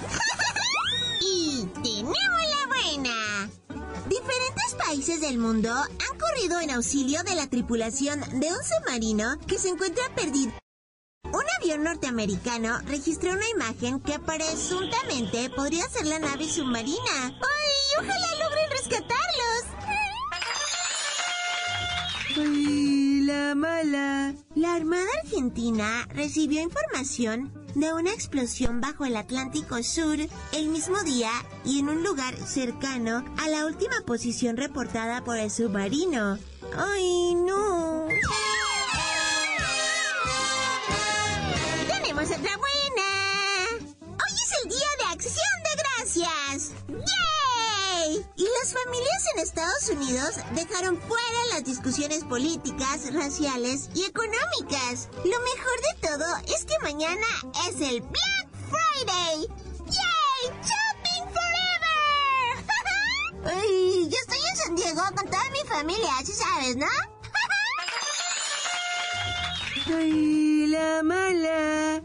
y 1.20 1.66
tenemos 1.82 2.16
la 2.16 2.66
buena. 2.68 3.50
Diferentes 4.08 4.74
países 4.78 5.20
del 5.20 5.36
mundo 5.36 5.70
han 5.70 6.18
corrido 6.18 6.60
en 6.60 6.70
auxilio 6.70 7.22
de 7.22 7.34
la 7.34 7.46
tripulación 7.46 8.20
de 8.40 8.48
un 8.48 8.64
submarino 8.64 9.38
que 9.46 9.58
se 9.58 9.68
encuentra 9.68 10.04
perdido. 10.14 10.52
Un 11.24 11.44
avión 11.60 11.84
norteamericano 11.84 12.78
registró 12.86 13.32
una 13.32 13.48
imagen 13.50 14.00
que 14.00 14.18
presuntamente 14.18 15.50
podría 15.50 15.86
ser 15.90 16.06
la 16.06 16.20
nave 16.20 16.48
submarina. 16.48 17.26
¡Ay, 17.26 18.04
ojalá 18.04 18.33
¡Ay, 23.54 23.60
la 23.60 23.66
mala! 23.68 24.34
La 24.56 24.74
Armada 24.74 25.06
Argentina 25.22 26.08
recibió 26.12 26.60
información 26.60 27.52
de 27.76 27.92
una 27.92 28.12
explosión 28.12 28.80
bajo 28.80 29.04
el 29.04 29.16
Atlántico 29.16 29.80
Sur 29.82 30.16
el 30.52 30.68
mismo 30.70 31.00
día 31.04 31.30
y 31.64 31.78
en 31.78 31.88
un 31.88 32.02
lugar 32.02 32.34
cercano 32.36 33.24
a 33.38 33.48
la 33.48 33.66
última 33.66 34.00
posición 34.06 34.56
reportada 34.56 35.22
por 35.22 35.36
el 35.36 35.52
submarino. 35.52 36.38
¡Ay, 36.76 37.34
no! 37.36 38.08
Familias 48.84 49.24
en 49.34 49.42
Estados 49.42 49.88
Unidos 49.88 50.36
dejaron 50.54 51.00
fuera 51.00 51.38
las 51.52 51.64
discusiones 51.64 52.24
políticas, 52.24 53.12
raciales 53.14 53.88
y 53.94 54.04
económicas. 54.04 55.08
Lo 55.24 55.38
mejor 55.40 55.76
de 55.80 56.08
todo 56.08 56.26
es 56.54 56.64
que 56.64 56.74
mañana 56.82 57.26
es 57.68 57.80
el 57.80 58.00
Black 58.00 58.48
Friday. 58.68 59.48
¡Yay! 59.86 60.50
¡Shopping 60.60 61.24
forever! 61.32 62.64
Ay, 63.56 64.08
yo 64.10 64.18
estoy 64.20 64.38
en 64.50 64.56
San 64.56 64.76
Diego 64.76 65.02
con 65.16 65.26
toda 65.30 65.50
mi 65.50 65.66
familia, 65.66 66.18
así 66.18 66.32
sabes, 66.32 66.76
¿no? 66.76 66.86
¡Ay, 69.96 70.66
la 70.66 71.02
mala! 71.02 72.02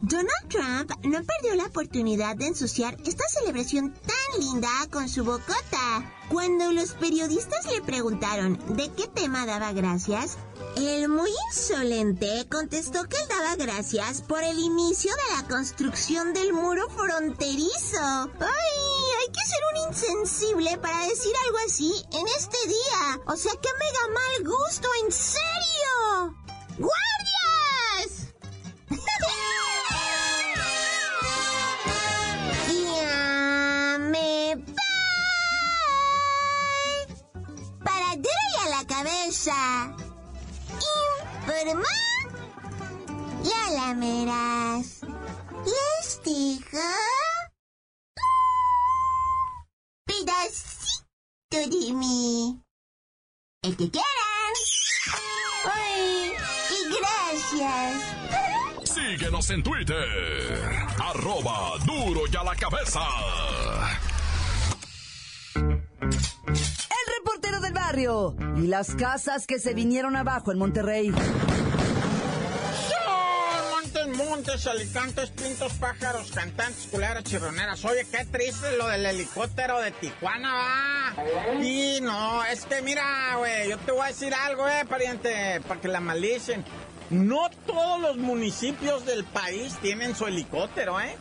Donald 0.00 0.48
Trump 0.48 0.92
no 1.04 1.22
perdió 1.24 1.54
la 1.56 1.66
oportunidad 1.66 2.36
de 2.36 2.48
ensuciar 2.48 2.96
esta 3.04 3.24
celebración 3.28 3.94
tan 3.94 4.11
linda 4.38 4.70
con 4.90 5.08
su 5.08 5.24
bocota. 5.24 6.12
Cuando 6.28 6.72
los 6.72 6.92
periodistas 6.92 7.66
le 7.66 7.82
preguntaron 7.82 8.58
de 8.76 8.90
qué 8.92 9.06
tema 9.06 9.44
daba 9.46 9.72
gracias, 9.72 10.38
el 10.76 11.08
muy 11.08 11.30
insolente 11.48 12.46
contestó 12.50 13.04
que 13.04 13.16
él 13.16 13.28
daba 13.28 13.56
gracias 13.56 14.22
por 14.22 14.42
el 14.42 14.58
inicio 14.58 15.12
de 15.12 15.36
la 15.36 15.48
construcción 15.48 16.32
del 16.32 16.52
muro 16.52 16.88
fronterizo. 16.90 17.98
¡Ay! 18.00 18.92
Hay 19.20 19.32
que 19.32 19.46
ser 19.46 19.60
un 19.72 19.88
insensible 19.88 20.78
para 20.78 21.06
decir 21.06 21.32
algo 21.46 21.58
así 21.66 21.92
en 22.12 22.26
este 22.28 22.56
día. 22.66 23.20
O 23.26 23.36
sea, 23.36 23.52
qué 23.52 23.68
mega 23.78 24.14
mal 24.14 24.54
gusto, 24.56 24.88
en 25.04 25.12
serio. 25.12 26.36
¡Guardias! 26.78 27.11
Cabeza. 39.42 39.94
Informó. 41.40 41.84
Ya 43.42 43.70
la 43.72 43.94
verás. 43.94 45.00
Les 45.64 46.22
digo. 46.24 46.80
Pedacito 50.04 51.06
de 51.50 51.92
mí. 51.92 52.60
El 53.62 53.76
que 53.76 53.90
quieran. 53.90 54.54
¡Ay! 55.72 56.32
Y 56.70 56.80
gracias. 56.98 58.94
Síguenos 58.94 59.50
en 59.50 59.62
Twitter. 59.62 60.86
Arroba 60.98 61.78
duro 61.84 62.22
y 62.30 62.36
a 62.36 62.44
la 62.44 62.54
cabeza. 62.56 63.00
Barrio 67.92 68.34
y 68.56 68.68
las 68.68 68.94
casas 68.94 69.46
que 69.46 69.58
se 69.58 69.74
vinieron 69.74 70.16
abajo 70.16 70.50
en 70.50 70.56
Monterrey. 70.56 71.12
Montes, 74.16 74.66
alicantes, 74.66 75.30
pintos, 75.30 75.72
pájaros, 75.74 76.30
cantantes, 76.32 76.88
culeras, 76.90 77.22
chirroneras. 77.24 77.84
Oye, 77.84 78.06
qué 78.10 78.24
triste 78.24 78.76
lo 78.76 78.88
del 78.88 79.04
helicóptero 79.04 79.78
de 79.80 79.90
Tijuana, 79.90 80.54
va. 80.54 81.62
Y 81.62 82.00
no, 82.00 82.44
es 82.44 82.64
que 82.64 82.82
mira, 82.82 83.36
güey, 83.36 83.70
yo 83.70 83.78
te 83.78 83.92
voy 83.92 84.02
a 84.02 84.06
decir 84.06 84.32
algo, 84.34 84.68
eh, 84.68 84.84
pariente, 84.88 85.60
para 85.66 85.80
que 85.80 85.88
la 85.88 86.00
malicen. 86.00 86.64
No 87.10 87.50
todos 87.66 88.00
los 88.00 88.16
municipios 88.16 89.04
del 89.04 89.24
país 89.24 89.76
tienen 89.80 90.14
su 90.14 90.26
helicóptero, 90.26 91.00
¿eh? 91.00 91.14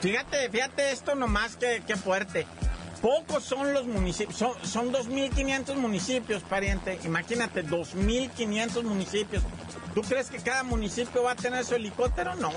Fíjate, 0.00 0.48
fíjate 0.50 0.92
esto 0.92 1.14
nomás 1.14 1.56
que, 1.56 1.82
que 1.86 1.96
fuerte. 1.96 2.46
Pocos 3.00 3.44
son 3.44 3.72
los 3.72 3.86
municipios, 3.86 4.36
son, 4.36 4.52
son 4.62 4.92
2.500 4.92 5.76
municipios, 5.76 6.42
pariente. 6.42 6.98
Imagínate, 7.04 7.64
2.500 7.64 8.82
municipios. 8.82 9.42
¿Tú 9.94 10.02
crees 10.02 10.30
que 10.30 10.38
cada 10.38 10.62
municipio 10.64 11.22
va 11.22 11.32
a 11.32 11.36
tener 11.36 11.64
su 11.64 11.74
helicóptero? 11.74 12.34
No. 12.36 12.52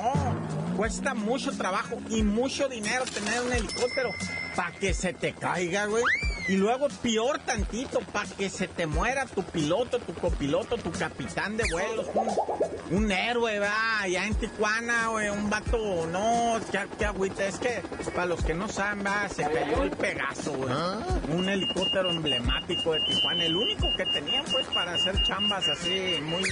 Cuesta 0.75 1.13
mucho 1.13 1.51
trabajo 1.51 1.97
y 2.09 2.23
mucho 2.23 2.67
dinero 2.67 3.05
tener 3.05 3.41
un 3.41 3.53
helicóptero 3.53 4.09
para 4.55 4.71
que 4.71 4.93
se 4.93 5.13
te 5.13 5.33
caiga, 5.33 5.85
güey. 5.85 6.03
Y 6.47 6.55
luego 6.55 6.87
peor 7.01 7.39
tantito, 7.39 7.99
para 8.11 8.27
que 8.29 8.49
se 8.49 8.67
te 8.67 8.87
muera 8.87 9.25
tu 9.25 9.43
piloto, 9.43 9.99
tu 9.99 10.13
copiloto, 10.13 10.77
tu 10.77 10.91
capitán 10.91 11.55
de 11.55 11.63
vuelos. 11.71 12.07
Un 12.91 13.11
héroe, 13.11 13.59
va, 13.59 14.01
allá 14.01 14.27
en 14.27 14.35
Tijuana, 14.35 15.07
güey, 15.07 15.29
un 15.29 15.49
vato, 15.49 16.07
no, 16.07 16.59
qué, 16.71 16.79
qué 16.97 17.05
agüita, 17.05 17.45
es 17.45 17.57
que, 17.57 17.81
para 18.13 18.25
los 18.27 18.43
que 18.43 18.53
no 18.53 18.67
saben, 18.67 19.05
va, 19.05 19.29
se 19.29 19.43
cayó 19.43 19.83
el 19.83 19.91
Pegaso, 19.91 20.53
güey, 20.53 20.73
un 21.29 21.47
helicóptero 21.47 22.11
emblemático 22.11 22.93
de 22.93 22.99
Tijuana, 23.01 23.45
el 23.45 23.55
único 23.55 23.87
que 23.95 24.05
tenían, 24.07 24.43
pues, 24.51 24.67
para 24.67 24.93
hacer 24.93 25.21
chambas 25.23 25.67
así, 25.67 26.19
muy, 26.21 26.43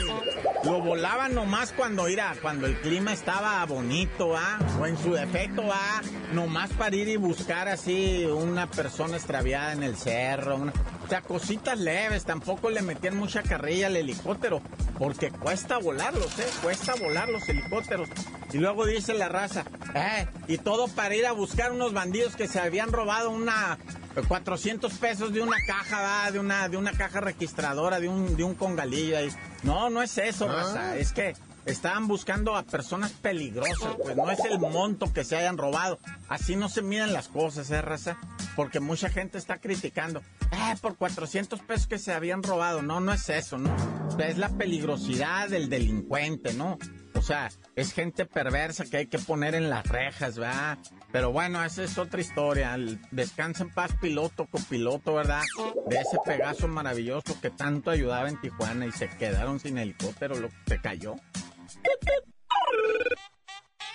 lo 0.63 0.81
volaban 0.81 1.36
nomás 1.36 1.74
cuando, 1.74 2.03
mira, 2.03 2.36
cuando 2.41 2.67
el 2.67 2.79
clima 2.79 3.13
estaba 3.13 3.65
bonito, 3.65 4.36
¿ah? 4.36 4.60
O 4.79 4.86
en 4.86 4.98
su 4.98 5.13
defecto, 5.13 5.63
¿ah? 5.72 6.01
Nomás 6.34 6.72
para 6.72 6.96
ir 6.96 7.08
y 7.10 7.17
buscar 7.17 7.67
así 7.67 8.25
una 8.25 8.67
persona 8.67 9.17
extraviada 9.17 9.74
en 9.74 9.84
el 9.84 9.96
cerro, 9.96 10.55
una... 10.55 10.74
O 11.10 11.12
sea, 11.12 11.22
cositas 11.24 11.80
leves, 11.80 12.24
tampoco 12.24 12.70
le 12.70 12.84
metían 12.84 13.18
mucha 13.18 13.42
carrilla 13.42 13.88
al 13.88 13.96
helicóptero, 13.96 14.62
porque 15.00 15.32
cuesta 15.32 15.80
volarlos, 15.80 16.38
¿eh? 16.38 16.46
Cuesta 16.62 16.94
volar 16.94 17.30
los 17.30 17.50
helicópteros. 17.50 18.08
Y 18.54 18.60
luego 18.60 18.86
dice 18.86 19.16
la 19.16 19.28
raza, 19.28 19.66
eh, 19.96 20.28
y 20.48 20.60
todo 20.60 20.88
para 20.88 21.16
ir 21.16 21.25
a 21.25 21.32
buscar 21.32 21.72
unos 21.72 21.94
bandidos 21.94 22.36
que 22.36 22.48
se 22.48 22.60
habían 22.60 22.92
robado 22.92 23.32
una 23.32 23.80
400 24.28 24.94
pesos 25.00 25.34
de 25.34 25.42
una 25.42 25.58
caja, 25.66 26.30
de 26.30 26.38
una 26.38 26.70
de 26.70 26.78
una 26.78 26.92
caja 26.92 27.22
registradora, 27.22 28.00
de 28.00 28.08
un 28.08 28.38
de 28.38 28.44
un 28.44 28.54
congalillo 28.54 29.18
ahí. 29.18 29.30
No, 29.63 29.89
no 29.89 30.04
es 30.04 30.16
eso, 30.20 30.48
raza, 30.48 30.96
es 30.96 31.12
que 31.12 31.34
estaban 31.70 32.08
buscando 32.08 32.56
a 32.56 32.64
personas 32.64 33.12
peligrosas, 33.12 33.96
pues 34.02 34.16
no 34.16 34.30
es 34.32 34.40
el 34.46 34.60
monto 34.60 35.12
que 35.14 35.24
se 35.24 35.38
hayan 35.38 35.58
robado. 35.58 36.00
Así 36.28 36.56
no 36.56 36.70
se 36.70 36.82
miden 36.82 37.14
las 37.14 37.28
cosas, 37.28 37.70
¿eh, 37.72 37.82
raza? 37.82 38.18
Porque 38.56 38.80
mucha 38.80 39.10
gente 39.10 39.38
está 39.38 39.60
criticando, 39.60 40.22
eh, 40.52 40.76
por 40.82 40.98
400 40.98 41.62
pesos 41.62 41.88
que 41.88 41.98
se 41.98 42.14
habían 42.14 42.44
robado. 42.44 42.82
No, 42.82 43.00
no 43.00 43.14
es 43.14 43.30
eso, 43.30 43.58
¿no? 43.58 43.76
Es 44.20 44.38
la 44.38 44.50
peligrosidad 44.50 45.50
del 45.50 45.70
delincuente, 45.70 46.54
¿no? 46.54 46.78
O 47.16 47.22
sea, 47.22 47.50
es 47.76 47.94
gente 47.94 48.26
perversa 48.26 48.86
que 48.86 48.98
hay 48.98 49.08
que 49.08 49.20
poner 49.20 49.56
en 49.56 49.70
las 49.70 49.86
rejas, 49.88 50.38
¿verdad? 50.38 50.78
Pero 51.12 51.32
bueno, 51.32 51.64
esa 51.64 51.84
es 51.84 51.98
otra 51.98 52.22
historia. 52.22 52.78
Descansa 53.12 53.64
en 53.64 53.74
paz, 53.74 53.92
piloto, 54.00 54.46
copiloto, 54.46 55.16
¿verdad? 55.16 55.42
De 55.88 55.98
ese 55.98 56.18
Pegaso 56.26 56.68
maravilloso 56.68 57.40
que 57.42 57.50
tanto 57.50 57.92
ayudaba 57.92 58.30
en 58.30 58.40
Tijuana 58.40 58.86
y 58.86 58.92
se 58.92 59.10
quedaron 59.10 59.60
sin 59.60 59.78
helicóptero, 59.78 60.36
lo 60.40 60.50
que 60.50 60.56
se 60.68 60.82
cayó. 60.82 61.16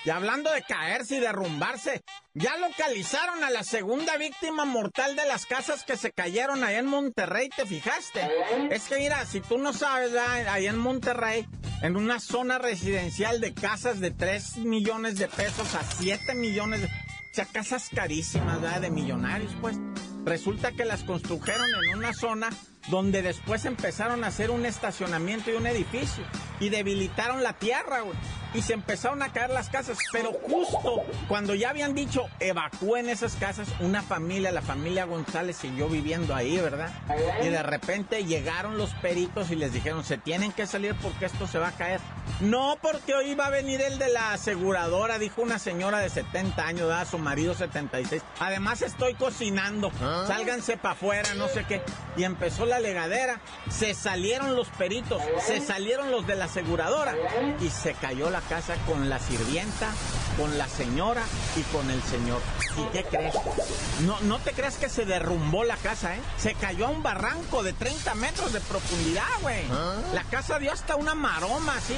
Y 0.05 0.11
hablando 0.11 0.53
de 0.53 0.63
caerse 0.63 1.17
y 1.17 1.21
derrumbarse, 1.21 2.03
ya 2.35 2.59
localizaron 2.59 3.43
a 3.43 3.49
la 3.49 3.63
segunda 3.63 4.19
víctima 4.19 4.67
mortal 4.67 5.17
de 5.17 5.25
las 5.27 5.47
casas 5.47 5.85
que 5.85 5.97
se 5.97 6.13
cayeron 6.13 6.63
allá 6.63 6.79
en 6.79 6.87
Monterrey, 6.87 7.49
¿te 7.49 7.65
fijaste? 7.65 8.21
Es 8.71 8.85
que 8.85 8.99
mira, 8.99 9.25
si 9.25 9.41
tú 9.41 9.57
no 9.57 9.73
sabes, 9.73 10.13
¿verdad? 10.13 10.49
allá 10.49 10.69
en 10.69 10.77
Monterrey, 10.77 11.49
en 11.81 11.97
una 11.97 12.21
zona 12.21 12.59
residencial 12.59 13.41
de 13.41 13.55
casas 13.55 13.99
de 13.99 14.11
3 14.11 14.59
millones 14.59 15.17
de 15.17 15.27
pesos 15.29 15.75
a 15.75 15.83
7 15.83 16.35
millones 16.35 16.83
de... 16.83 16.87
O 16.87 17.35
sea, 17.35 17.47
casas 17.47 17.89
carísimas, 17.93 18.61
¿verdad? 18.61 18.83
De 18.83 18.91
millonarios, 18.91 19.53
pues. 19.61 19.77
Resulta 20.25 20.73
que 20.73 20.85
las 20.85 21.05
construyeron 21.05 21.67
en 21.91 21.99
una 21.99 22.15
zona 22.15 22.51
donde 22.89 23.23
después 23.23 23.65
empezaron 23.67 24.25
a 24.25 24.29
hacer 24.29 24.51
un 24.51 24.65
estacionamiento 24.65 25.51
y 25.51 25.55
un 25.55 25.67
edificio 25.67 26.25
y 26.61 26.71
debilitaron 26.71 27.43
la 27.43 27.55
tierra, 27.55 28.01
güey. 28.01 28.17
Y 28.55 28.63
se 28.63 28.73
empezaron 28.73 29.23
a 29.23 29.33
caer 29.33 29.51
las 29.51 29.69
casas, 29.69 29.99
pero 30.13 30.33
justo 30.33 31.03
cuando 31.29 31.55
ya 31.55 31.71
habían 31.71 31.95
dicho 31.95 32.27
evacúen 32.41 33.09
esas 33.09 33.35
casas, 33.35 33.69
una 33.81 34.03
familia, 34.03 34.53
la 34.53 34.63
familia 34.63 35.05
González 35.05 35.57
siguió 35.57 35.89
viviendo 35.89 36.35
ahí, 36.35 36.57
¿verdad? 36.59 36.91
Y 37.43 37.49
de 37.49 37.63
repente 37.63 38.25
llegaron 38.25 38.79
los 38.79 38.91
peritos 38.95 39.51
y 39.51 39.57
les 39.57 39.73
dijeron, 39.73 40.05
se 40.05 40.19
tienen 40.19 40.53
que 40.53 40.67
salir 40.67 40.95
porque 41.03 41.27
esto 41.27 41.47
se 41.47 41.59
va 41.59 41.69
a 41.69 41.73
caer. 41.73 42.01
No, 42.41 42.79
porque 42.81 43.15
hoy 43.15 43.35
va 43.35 43.47
a 43.47 43.51
venir 43.51 43.81
el 43.81 43.99
de 43.99 44.09
la 44.09 44.33
aseguradora, 44.33 45.19
dijo 45.19 45.43
una 45.43 45.59
señora 45.59 45.99
de 45.99 46.09
70 46.09 46.67
años, 46.67 46.89
¿verdad? 46.89 47.07
su 47.09 47.19
marido 47.19 47.55
76. 47.55 48.23
Además 48.39 48.83
estoy 48.83 49.15
cocinando, 49.15 49.91
sálganse 50.27 50.77
para 50.77 50.95
afuera, 50.95 51.35
no 51.35 51.49
sé 51.49 51.65
qué. 51.67 51.83
Y 52.17 52.25
empezó 52.25 52.67
la 52.67 52.79
legadera, 52.79 53.41
se 53.71 53.95
salieron 53.95 54.57
los 54.57 54.69
peritos, 54.69 55.23
se 55.45 55.61
salieron 55.61 56.11
los 56.11 56.27
de 56.27 56.37
la 56.37 56.47
aseguradora 56.47 57.15
y 57.61 57.69
se 57.69 57.95
cayó 57.95 58.31
la 58.31 58.41
casa 58.49 58.75
con 58.87 59.09
la 59.09 59.19
sirvienta, 59.19 59.91
con 60.37 60.57
la 60.59 60.69
señora 60.69 61.23
y 61.57 61.63
con 61.75 61.91
el 61.91 62.03
señor. 62.03 62.41
¿Y 62.77 62.93
qué 62.93 63.05
crees? 63.05 63.35
No, 64.07 64.21
no 64.21 64.39
te 64.39 64.53
creas 64.53 64.77
que 64.77 64.89
se 64.89 65.05
derrumbó 65.05 65.65
la 65.65 65.77
casa, 65.77 66.15
¿eh? 66.17 66.21
Se 66.37 66.55
cayó 66.55 66.87
a 66.87 66.91
un 66.91 67.03
barranco 67.03 67.63
de 67.63 67.73
30 67.73 68.15
metros 68.15 68.53
de 68.53 68.61
profundidad, 68.61 69.25
güey. 69.43 69.67
La 70.13 70.25
casa 70.25 70.59
dio 70.59 70.73
hasta 70.73 70.97
una 70.97 71.15
maroma, 71.15 71.77
así, 71.77 71.97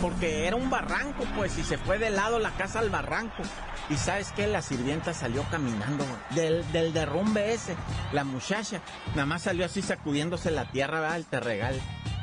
porque 0.00 0.46
era 0.46 0.56
un 0.56 0.70
barranco, 0.70 1.24
pues, 1.36 1.56
y 1.58 1.64
se 1.64 1.78
fue 1.78 1.98
de 1.98 2.10
lado 2.10 2.38
la 2.38 2.50
casa 2.52 2.80
al 2.80 2.90
barranco. 2.90 3.42
Y 3.88 3.96
sabes 3.96 4.32
qué, 4.36 4.46
la 4.46 4.62
sirvienta 4.62 5.12
salió 5.12 5.44
caminando 5.50 6.04
del, 6.30 6.70
del 6.72 6.92
derrumbe 6.92 7.52
ese. 7.52 7.76
La 8.12 8.24
muchacha 8.24 8.80
nada 9.14 9.26
más 9.26 9.42
salió 9.42 9.64
así 9.64 9.82
sacudiéndose 9.82 10.50
la 10.50 10.70
tierra, 10.70 11.00
¿verdad? 11.00 11.16
El 11.16 11.26
terregal. 11.26 11.80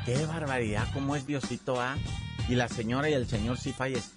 Qué 0.08 0.24
barbaridad, 0.24 0.88
cómo 0.94 1.16
es 1.16 1.26
Diosito, 1.26 1.78
¿ah? 1.78 1.94
Y 2.48 2.54
la 2.54 2.66
señora 2.68 3.10
y 3.10 3.12
el 3.12 3.28
señor 3.28 3.58
sí 3.58 3.74
fallecen. 3.74 4.10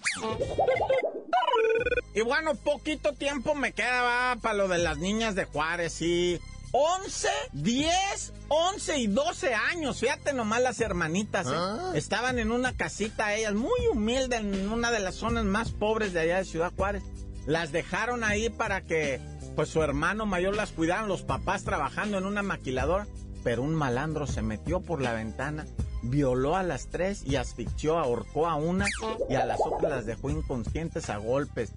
Y 2.14 2.22
bueno, 2.22 2.54
poquito 2.54 3.12
tiempo 3.12 3.54
me 3.54 3.72
queda 3.72 4.36
para 4.40 4.54
lo 4.54 4.68
de 4.68 4.78
las 4.78 4.96
niñas 4.96 5.34
de 5.34 5.44
Juárez, 5.44 5.92
sí. 5.92 6.40
11, 6.70 7.28
10, 7.52 8.32
11 8.48 8.98
y 9.00 9.06
12 9.06 9.54
años, 9.54 10.00
fíjate 10.00 10.32
nomás 10.32 10.62
las 10.62 10.80
hermanitas, 10.80 11.46
¿eh? 11.48 11.98
estaban 11.98 12.38
en 12.38 12.52
una 12.52 12.74
casita 12.74 13.34
ellas, 13.34 13.52
muy 13.52 13.86
humilde, 13.92 14.36
en 14.36 14.70
una 14.70 14.90
de 14.90 15.00
las 15.00 15.16
zonas 15.16 15.44
más 15.44 15.72
pobres 15.72 16.14
de 16.14 16.20
allá 16.20 16.38
de 16.38 16.46
Ciudad 16.46 16.72
Juárez. 16.74 17.02
Las 17.44 17.70
dejaron 17.70 18.24
ahí 18.24 18.48
para 18.48 18.80
que 18.80 19.20
pues 19.56 19.68
su 19.68 19.82
hermano 19.82 20.24
mayor 20.24 20.56
las 20.56 20.72
cuidaran, 20.72 21.08
los 21.08 21.20
papás 21.20 21.64
trabajando 21.64 22.16
en 22.16 22.24
una 22.24 22.42
maquiladora, 22.42 23.06
pero 23.42 23.62
un 23.62 23.74
malandro 23.74 24.26
se 24.26 24.42
metió 24.42 24.80
por 24.80 25.00
la 25.00 25.12
ventana, 25.12 25.66
violó 26.02 26.56
a 26.56 26.62
las 26.62 26.88
tres 26.88 27.22
y 27.24 27.36
asfixió, 27.36 27.98
ahorcó 27.98 28.48
a 28.48 28.56
una 28.56 28.86
y 29.28 29.34
a 29.34 29.44
las 29.44 29.60
otras 29.64 29.90
las 29.90 30.06
dejó 30.06 30.30
inconscientes 30.30 31.10
a 31.10 31.16
golpes. 31.18 31.72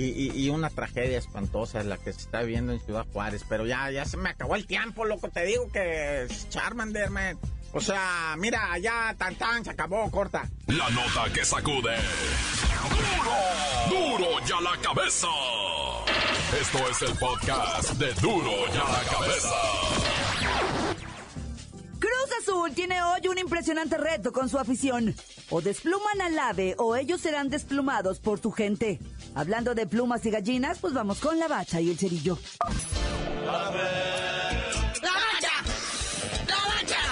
Y, 0.00 0.48
una 0.50 0.70
tragedia 0.70 1.18
espantosa 1.18 1.80
es 1.80 1.86
la 1.86 1.96
que 1.96 2.12
se 2.12 2.20
está 2.20 2.42
viendo 2.42 2.72
en 2.72 2.78
Ciudad 2.78 3.04
Juárez. 3.12 3.44
Pero 3.48 3.66
ya, 3.66 3.90
ya 3.90 4.04
se 4.04 4.16
me 4.16 4.30
acabó 4.30 4.54
el 4.54 4.64
tiempo, 4.64 5.04
loco. 5.04 5.28
Te 5.28 5.44
digo 5.44 5.68
que 5.72 6.28
Charmander, 6.50 7.10
man. 7.10 7.36
O 7.72 7.80
sea, 7.80 8.36
mira, 8.38 8.78
ya 8.78 9.14
tan 9.18 9.34
tan 9.34 9.64
se 9.64 9.70
acabó, 9.70 10.08
corta. 10.10 10.48
La 10.68 10.88
nota 10.90 11.32
que 11.34 11.44
sacude. 11.44 11.96
¡Duro! 13.90 14.18
¡Duro 14.18 14.46
ya 14.46 14.60
la 14.60 14.76
cabeza! 14.80 15.26
Esto 16.60 16.78
es 16.88 17.02
el 17.02 17.18
podcast 17.18 17.90
de 17.94 18.14
Duro 18.14 18.66
ya 18.68 18.84
la 18.84 19.02
cabeza. 19.10 19.87
Azul 22.38 22.72
tiene 22.74 23.02
hoy 23.02 23.26
un 23.28 23.38
impresionante 23.38 23.96
reto 23.98 24.32
con 24.32 24.48
su 24.48 24.58
afición. 24.58 25.14
O 25.50 25.60
despluman 25.60 26.20
al 26.20 26.38
ave 26.38 26.74
o 26.78 26.94
ellos 26.96 27.20
serán 27.20 27.48
desplumados 27.48 28.20
por 28.20 28.40
su 28.40 28.52
gente. 28.52 29.00
Hablando 29.34 29.74
de 29.74 29.86
plumas 29.86 30.24
y 30.26 30.30
gallinas, 30.30 30.78
pues 30.78 30.94
vamos 30.94 31.18
con 31.18 31.38
la 31.38 31.48
bacha 31.48 31.80
y 31.80 31.90
el 31.90 31.98
cerillo. 31.98 32.38
¡La 32.60 33.70
bacha! 33.70 35.52
¡La 36.46 36.56
bacha! 36.56 37.02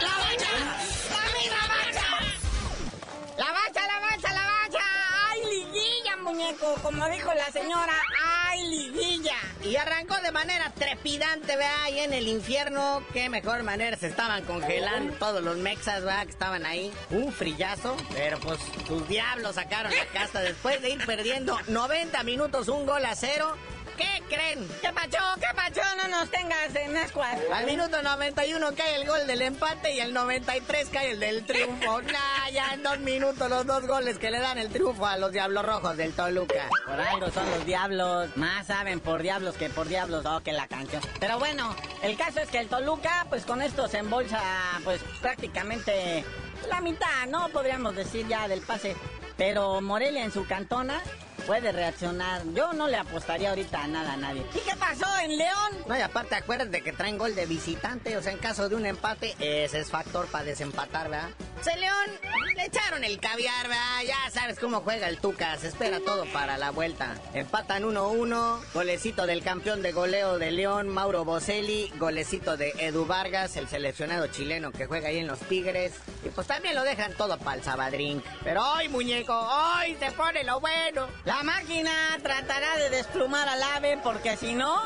¡La 0.00 0.14
bacha! 0.18 0.52
¡La 1.10 1.24
misma 1.38 1.62
bacha! 1.68 2.08
¡La 3.36 3.52
bacha, 3.52 3.80
la 3.86 4.00
bacha, 4.00 4.32
la 4.32 4.44
bacha! 4.44 4.84
¡Ay, 5.28 5.40
liguilla, 5.50 6.16
muñeco! 6.22 6.74
Como 6.82 7.08
dijo 7.08 7.32
la 7.34 7.50
señora, 7.52 7.92
¡ay, 7.92 8.19
Y 9.64 9.76
arrancó 9.76 10.16
de 10.22 10.32
manera 10.32 10.72
trepidante, 10.74 11.56
vea, 11.56 11.84
ahí 11.84 12.00
en 12.00 12.12
el 12.12 12.28
infierno. 12.28 13.02
Qué 13.12 13.28
mejor 13.28 13.62
manera 13.62 13.96
se 13.96 14.06
estaban 14.06 14.44
congelando 14.44 15.12
todos 15.14 15.42
los 15.42 15.56
mexas, 15.58 16.04
vea, 16.04 16.24
que 16.24 16.30
estaban 16.30 16.64
ahí. 16.64 16.90
Un 17.10 17.32
frillazo, 17.32 17.96
pero 18.14 18.38
pues 18.40 18.58
sus 18.86 19.06
diablos 19.08 19.56
sacaron 19.56 19.92
la 19.94 20.06
casa 20.06 20.40
después 20.40 20.80
de 20.82 20.90
ir 20.90 21.04
perdiendo 21.04 21.58
90 21.68 22.22
minutos, 22.22 22.68
un 22.68 22.86
gol 22.86 23.04
a 23.04 23.14
cero. 23.14 23.56
¿Qué 24.00 24.22
creen? 24.34 24.66
¿Qué 24.80 24.92
pacho? 24.94 25.18
¿Qué 25.36 25.54
pacho? 25.54 25.82
No 25.98 26.08
nos 26.08 26.30
tengas 26.30 26.74
en 26.74 26.96
ascuas. 26.96 27.38
Al 27.52 27.66
minuto 27.66 28.00
91 28.00 28.74
cae 28.74 28.96
el 28.96 29.06
gol 29.06 29.26
del 29.26 29.42
empate 29.42 29.94
y 29.94 30.00
el 30.00 30.14
93 30.14 30.88
cae 30.90 31.10
el 31.10 31.20
del 31.20 31.44
triunfo. 31.44 32.00
nah, 32.02 32.48
ya 32.50 32.70
en 32.72 32.82
dos 32.82 32.98
minutos 33.00 33.50
los 33.50 33.66
dos 33.66 33.86
goles 33.86 34.18
que 34.18 34.30
le 34.30 34.40
dan 34.40 34.56
el 34.56 34.70
triunfo 34.70 35.04
a 35.04 35.18
los 35.18 35.32
Diablos 35.32 35.66
Rojos 35.66 35.98
del 35.98 36.14
Toluca. 36.14 36.70
Por 36.86 36.98
algo 36.98 37.30
son 37.30 37.50
los 37.50 37.66
Diablos. 37.66 38.30
Más 38.36 38.68
saben 38.68 39.00
por 39.00 39.20
Diablos 39.22 39.56
que 39.56 39.68
por 39.68 39.86
Diablos. 39.86 40.24
Oh, 40.24 40.40
que 40.40 40.52
la 40.52 40.66
canción. 40.66 41.02
Pero 41.18 41.38
bueno, 41.38 41.76
el 42.02 42.16
caso 42.16 42.40
es 42.40 42.48
que 42.48 42.58
el 42.58 42.68
Toluca, 42.68 43.26
pues 43.28 43.44
con 43.44 43.60
esto 43.60 43.86
se 43.86 43.98
embolsa, 43.98 44.40
pues 44.82 45.02
prácticamente 45.20 46.24
la 46.70 46.80
mitad, 46.80 47.26
¿no? 47.28 47.50
Podríamos 47.50 47.94
decir 47.94 48.26
ya 48.28 48.48
del 48.48 48.62
pase. 48.62 48.96
Pero 49.36 49.80
Morelia 49.82 50.24
en 50.24 50.32
su 50.32 50.46
cantona 50.46 51.02
puede 51.40 51.72
reaccionar. 51.72 52.42
Yo 52.54 52.72
no 52.72 52.88
le 52.88 52.96
apostaría 52.96 53.50
ahorita 53.50 53.82
a 53.82 53.86
nada 53.88 54.14
a 54.14 54.16
nadie. 54.16 54.44
¿Y 54.54 54.58
qué 54.58 54.76
pasó 54.76 55.06
en 55.22 55.36
León? 55.36 55.84
No, 55.86 55.96
y 55.96 56.00
aparte 56.00 56.34
acuérdate 56.34 56.82
que 56.82 56.92
traen 56.92 57.18
gol 57.18 57.34
de 57.34 57.46
visitante, 57.46 58.16
o 58.16 58.22
sea, 58.22 58.32
en 58.32 58.38
caso 58.38 58.68
de 58.68 58.76
un 58.76 58.86
empate, 58.86 59.34
ese 59.38 59.80
es 59.80 59.90
factor 59.90 60.26
para 60.26 60.44
desempatar, 60.44 61.08
¿verdad? 61.10 61.30
Se 61.62 61.76
León 61.76 62.18
le 62.56 62.64
echaron 62.64 63.04
el 63.04 63.20
caviar. 63.20 63.68
Ya 64.06 64.30
sabes 64.30 64.58
cómo 64.58 64.80
juega 64.80 65.08
el 65.08 65.18
Tuca, 65.18 65.58
se 65.58 65.68
espera 65.68 66.00
todo 66.00 66.24
para 66.32 66.56
la 66.56 66.70
vuelta. 66.70 67.16
Empatan 67.34 67.82
1-1, 67.82 68.60
golecito 68.72 69.26
del 69.26 69.42
campeón 69.42 69.82
de 69.82 69.92
goleo 69.92 70.38
de 70.38 70.50
León, 70.52 70.88
Mauro 70.88 71.26
Boselli, 71.26 71.92
golecito 71.98 72.56
de 72.56 72.72
Edu 72.78 73.04
Vargas, 73.04 73.56
el 73.56 73.68
seleccionado 73.68 74.28
chileno 74.28 74.72
que 74.72 74.86
juega 74.86 75.08
ahí 75.08 75.18
en 75.18 75.26
los 75.26 75.38
Tigres. 75.40 75.92
Y 76.24 76.30
pues 76.30 76.46
también 76.46 76.74
lo 76.74 76.82
dejan 76.82 77.12
todo 77.12 77.38
para 77.38 77.58
el 77.58 77.62
Sabadrink. 77.62 78.24
Pero 78.42 78.62
hoy, 78.72 78.88
muñeco, 78.88 79.34
hoy 79.34 79.96
se 80.00 80.12
pone 80.12 80.42
lo 80.44 80.60
bueno. 80.60 81.08
La 81.24 81.42
máquina 81.42 82.18
tratará 82.22 82.76
de 82.76 82.88
desplumar 82.88 83.48
al 83.48 83.62
ave 83.62 83.98
porque 84.02 84.38
si 84.38 84.54
no, 84.54 84.80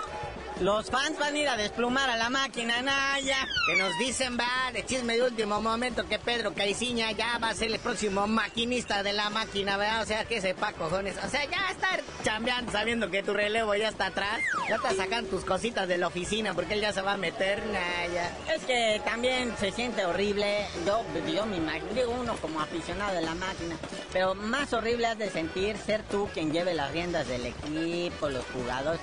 los 0.61 0.91
fans 0.91 1.19
van 1.19 1.35
a 1.35 1.39
ir 1.39 1.49
a 1.49 1.57
desplumar 1.57 2.09
a 2.11 2.17
la 2.17 2.31
máquina 2.31 2.81
Naya. 2.83 3.47
Que 3.67 3.77
nos 3.77 3.99
dicen, 3.99 4.39
va, 4.39 4.71
de 4.73 4.85
chisme 4.85 5.17
de 5.17 5.23
último 5.23 5.61
momento, 5.61 6.07
que 6.07 6.19
Pedro 6.19 6.55
Caiciña 6.55 7.11
ya 7.13 7.39
va 7.39 7.51
a 7.51 7.55
ser 7.55 7.73
el 7.73 7.79
próximo 7.79 8.27
maquinista 8.27 9.03
de 9.03 9.13
la 9.13 9.31
máquina, 9.31 9.77
¿verdad? 9.77 10.03
O 10.03 10.07
sea, 10.07 10.25
que 10.25 10.41
sepa, 10.41 10.73
cojones. 10.73 11.17
O 11.25 11.29
sea, 11.29 11.45
ya 11.45 11.71
estar 11.71 12.01
chambeando 12.25 12.73
sabiendo 12.73 13.11
que 13.11 13.23
tu 13.23 13.33
relevo 13.33 13.75
ya 13.75 13.89
está 13.89 14.07
atrás. 14.07 14.41
Ya 14.69 14.79
te 14.79 14.95
sacan 14.95 15.27
tus 15.27 15.45
cositas 15.45 15.89
de 15.89 15.99
la 15.99 16.07
oficina 16.07 16.55
porque 16.55 16.75
él 16.75 16.81
ya 16.81 16.93
se 16.93 17.03
va 17.03 17.15
a 17.15 17.17
meter, 17.17 17.65
Naya. 17.67 18.31
Es 18.55 18.65
que 18.65 19.01
también 19.05 19.55
se 19.59 19.73
siente 19.73 20.05
horrible. 20.05 20.67
Yo, 20.87 21.05
yo 21.33 21.47
me 21.47 21.57
imagino, 21.57 21.93
digo 21.95 22.13
uno 22.13 22.37
como 22.37 22.61
aficionado 22.61 23.15
de 23.15 23.23
la 23.23 23.35
máquina. 23.35 23.77
Pero 24.13 24.35
más 24.35 24.73
horrible 24.73 25.07
has 25.07 25.19
de 25.19 25.31
sentir 25.31 25.77
ser 25.79 26.03
tú 26.05 26.29
quien 26.33 26.53
lleve 26.53 26.75
las 26.75 26.93
riendas 26.93 27.27
del 27.27 27.47
equipo, 27.47 28.29
los 28.29 28.45
jugadores, 28.47 29.01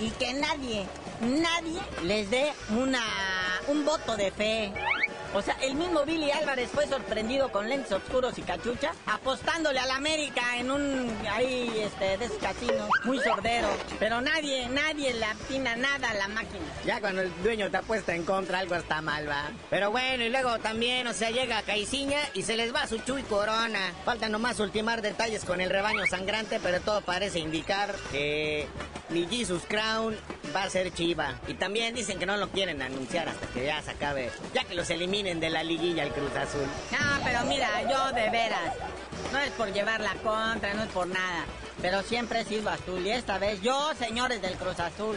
y 0.00 0.10
que 0.10 0.34
nadie 0.34 0.86
nadie 1.20 1.80
les 2.02 2.30
dé 2.30 2.52
una 2.70 3.02
un 3.68 3.84
voto 3.84 4.16
de 4.16 4.30
fe. 4.30 4.72
O 5.34 5.40
sea, 5.40 5.56
el 5.62 5.74
mismo 5.76 6.04
Billy 6.04 6.30
Álvarez 6.30 6.68
fue 6.70 6.86
sorprendido 6.86 7.50
con 7.50 7.66
lentes 7.66 7.90
oscuros 7.90 8.36
y 8.38 8.42
cachucha, 8.42 8.92
apostándole 9.06 9.78
al 9.78 9.90
América 9.90 10.58
en 10.58 10.70
un 10.70 11.10
ahí 11.30 11.72
este 11.78 12.18
de 12.18 12.28
muy 13.04 13.18
sordero. 13.18 13.68
Pero 13.98 14.20
nadie, 14.20 14.68
nadie 14.68 15.14
le 15.14 15.24
atina 15.24 15.74
nada 15.74 16.10
a 16.10 16.14
la 16.14 16.28
máquina. 16.28 16.66
Ya 16.84 17.00
cuando 17.00 17.22
el 17.22 17.42
dueño 17.42 17.70
te 17.70 17.78
apuesta 17.78 18.14
en 18.14 18.24
contra, 18.24 18.58
algo 18.58 18.74
está 18.74 19.00
mal, 19.00 19.26
va. 19.26 19.50
Pero 19.70 19.90
bueno, 19.90 20.22
y 20.22 20.28
luego 20.28 20.58
también, 20.58 21.06
o 21.06 21.14
sea, 21.14 21.30
llega 21.30 21.62
Caiciña 21.62 22.20
y 22.34 22.42
se 22.42 22.58
les 22.58 22.74
va 22.74 22.86
su 22.86 22.98
Chuy 22.98 23.22
Corona. 23.22 23.94
Falta 24.04 24.28
nomás 24.28 24.60
ultimar 24.60 25.00
detalles 25.00 25.46
con 25.46 25.62
el 25.62 25.70
rebaño 25.70 26.04
sangrante, 26.06 26.60
pero 26.62 26.82
todo 26.82 27.00
parece 27.00 27.38
indicar 27.38 27.94
que 28.10 28.68
ni 29.12 29.26
Jesus 29.26 29.62
Crown 29.68 30.16
va 30.54 30.64
a 30.64 30.70
ser 30.70 30.92
Chiva. 30.92 31.38
Y 31.46 31.54
también 31.54 31.94
dicen 31.94 32.18
que 32.18 32.26
no 32.26 32.36
lo 32.36 32.48
quieren 32.48 32.80
anunciar 32.82 33.28
hasta 33.28 33.46
que 33.48 33.64
ya 33.66 33.82
se 33.82 33.90
acabe, 33.90 34.30
ya 34.54 34.64
que 34.64 34.74
los 34.74 34.88
eliminen 34.90 35.40
de 35.40 35.50
la 35.50 35.62
liguilla 35.62 36.04
el 36.04 36.12
Cruz 36.12 36.34
Azul. 36.34 36.66
No, 36.90 37.24
pero 37.24 37.44
mira, 37.44 37.82
yo 37.82 38.12
de 38.12 38.30
veras, 38.30 38.74
no 39.32 39.38
es 39.38 39.50
por 39.52 39.72
llevar 39.72 40.00
la 40.00 40.14
contra, 40.14 40.74
no 40.74 40.82
es 40.82 40.90
por 40.90 41.06
nada, 41.06 41.44
pero 41.80 42.02
siempre 42.02 42.40
he 42.40 42.44
sido 42.44 42.70
azul 42.70 43.06
y 43.06 43.10
esta 43.10 43.38
vez 43.38 43.60
yo, 43.62 43.92
señores 43.98 44.40
del 44.40 44.54
Cruz 44.54 44.80
Azul, 44.80 45.16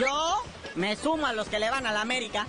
yo 0.00 0.42
me 0.74 0.96
sumo 0.96 1.26
a 1.26 1.32
los 1.32 1.48
que 1.48 1.58
le 1.58 1.70
van 1.70 1.86
a 1.86 1.92
la 1.92 2.00
América. 2.00 2.46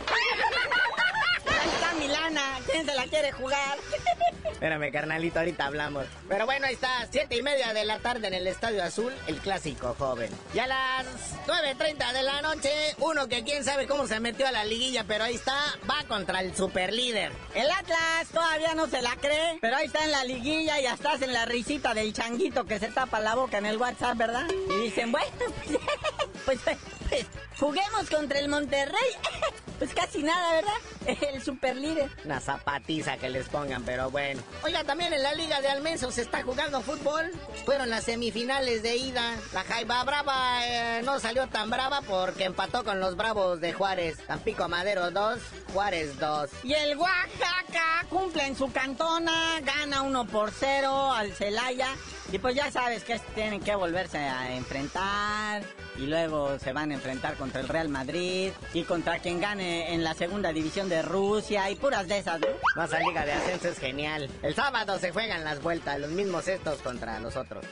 Está 2.07 2.29
Milana, 2.29 2.59
¿quién 2.71 2.85
se 2.85 2.95
la 2.95 3.03
quiere 3.05 3.31
jugar? 3.33 3.77
Espérame, 4.51 4.91
carnalito, 4.91 5.39
ahorita 5.39 5.65
hablamos. 5.65 6.05
Pero 6.29 6.45
bueno, 6.45 6.67
ahí 6.67 6.73
está, 6.73 7.05
siete 7.11 7.35
y 7.35 7.43
media 7.43 7.73
de 7.73 7.83
la 7.83 7.99
tarde 7.99 8.27
en 8.27 8.33
el 8.33 8.47
Estadio 8.47 8.81
Azul, 8.81 9.13
el 9.27 9.37
clásico 9.39 9.93
joven. 9.99 10.31
Y 10.53 10.59
a 10.59 10.67
las 10.67 11.05
9.30 11.47 12.13
de 12.13 12.23
la 12.23 12.41
noche, 12.41 12.71
uno 12.99 13.27
que 13.27 13.43
quién 13.43 13.63
sabe 13.63 13.87
cómo 13.87 14.07
se 14.07 14.19
metió 14.19 14.47
a 14.47 14.51
la 14.51 14.63
liguilla, 14.63 15.03
pero 15.03 15.25
ahí 15.25 15.35
está, 15.35 15.57
va 15.89 16.03
contra 16.07 16.39
el 16.39 16.55
superlíder. 16.55 17.33
El 17.53 17.69
Atlas 17.69 18.27
todavía 18.31 18.73
no 18.73 18.87
se 18.87 19.01
la 19.01 19.15
cree, 19.17 19.57
pero 19.59 19.75
ahí 19.75 19.87
está 19.87 20.05
en 20.05 20.11
la 20.11 20.23
liguilla 20.23 20.79
y 20.79 20.85
estás 20.85 21.21
en 21.21 21.33
la 21.33 21.45
risita 21.45 21.93
del 21.93 22.13
changuito 22.13 22.65
que 22.65 22.79
se 22.79 22.87
tapa 22.87 23.19
la 23.19 23.35
boca 23.35 23.57
en 23.57 23.65
el 23.65 23.77
WhatsApp, 23.77 24.17
¿verdad? 24.17 24.47
Y 24.69 24.83
dicen, 24.83 25.11
bueno, 25.11 25.27
pues, 26.45 26.59
pues, 26.63 26.77
pues 27.09 27.25
juguemos 27.59 28.09
contra 28.09 28.39
el 28.39 28.47
Monterrey. 28.47 28.95
Pues 29.77 29.93
casi 29.93 30.23
nada, 30.23 30.53
¿verdad? 30.53 30.73
El 31.33 31.41
super 31.41 31.75
líder. 31.75 32.09
Una 32.25 32.39
zapatiza 32.39 33.17
que 33.17 33.29
les 33.29 33.47
pongan, 33.47 33.83
pero 33.83 34.11
bueno. 34.11 34.41
Oiga, 34.63 34.83
también 34.83 35.13
en 35.13 35.23
la 35.23 35.33
Liga 35.33 35.61
de 35.61 35.69
Almenso 35.69 36.11
se 36.11 36.21
está 36.21 36.43
jugando 36.43 36.81
fútbol. 36.81 37.31
Fueron 37.65 37.89
las 37.89 38.03
semifinales 38.03 38.83
de 38.83 38.97
ida. 38.97 39.35
La 39.53 39.63
Jaiba 39.63 40.03
Brava 40.03 40.65
eh, 40.65 41.01
no 41.03 41.19
salió 41.19 41.47
tan 41.47 41.69
brava 41.69 42.01
porque 42.01 42.45
empató 42.45 42.83
con 42.83 42.99
los 42.99 43.15
Bravos 43.15 43.61
de 43.61 43.73
Juárez. 43.73 44.17
Tampico 44.27 44.67
Madero 44.67 45.11
2, 45.11 45.39
Juárez 45.73 46.19
2. 46.19 46.49
Y 46.63 46.73
el 46.73 46.97
Oaxaca 46.97 48.05
cumple 48.09 48.45
en 48.45 48.55
su 48.55 48.71
cantona, 48.71 49.59
gana 49.61 50.01
1 50.01 50.27
por 50.27 50.51
0 50.51 51.13
al 51.13 51.33
Celaya. 51.33 51.89
Y 52.31 52.39
pues 52.39 52.55
ya 52.55 52.69
sabes 52.71 53.03
que 53.05 53.17
tienen 53.35 53.61
que 53.61 53.73
volverse 53.75 54.17
a 54.17 54.53
enfrentar 54.53 55.63
y 55.97 56.05
luego 56.05 56.59
se 56.59 56.73
van 56.73 56.91
a 56.91 56.95
enfrentar 56.95 57.35
contra 57.35 57.61
el 57.61 57.67
Real 57.67 57.89
Madrid 57.89 58.51
y 58.73 58.83
contra 58.83 59.19
quien 59.19 59.39
gane 59.39 59.93
en 59.93 60.03
la 60.03 60.13
segunda 60.13 60.53
división 60.53 60.89
de 60.89 60.96
Rusia 61.01 61.69
y 61.69 61.75
puras 61.75 62.07
de 62.07 62.19
esas. 62.19 62.39
¿no? 62.39 62.83
Esa 62.83 62.99
liga 62.99 63.25
de 63.25 63.33
ascenso 63.33 63.69
es 63.69 63.79
genial. 63.79 64.29
El 64.41 64.55
sábado 64.55 64.99
se 64.99 65.11
juegan 65.11 65.43
las 65.43 65.61
vueltas, 65.61 65.99
los 65.99 66.11
mismos 66.11 66.47
estos 66.47 66.81
contra 66.81 67.19
los 67.19 67.35
otros. 67.35 67.65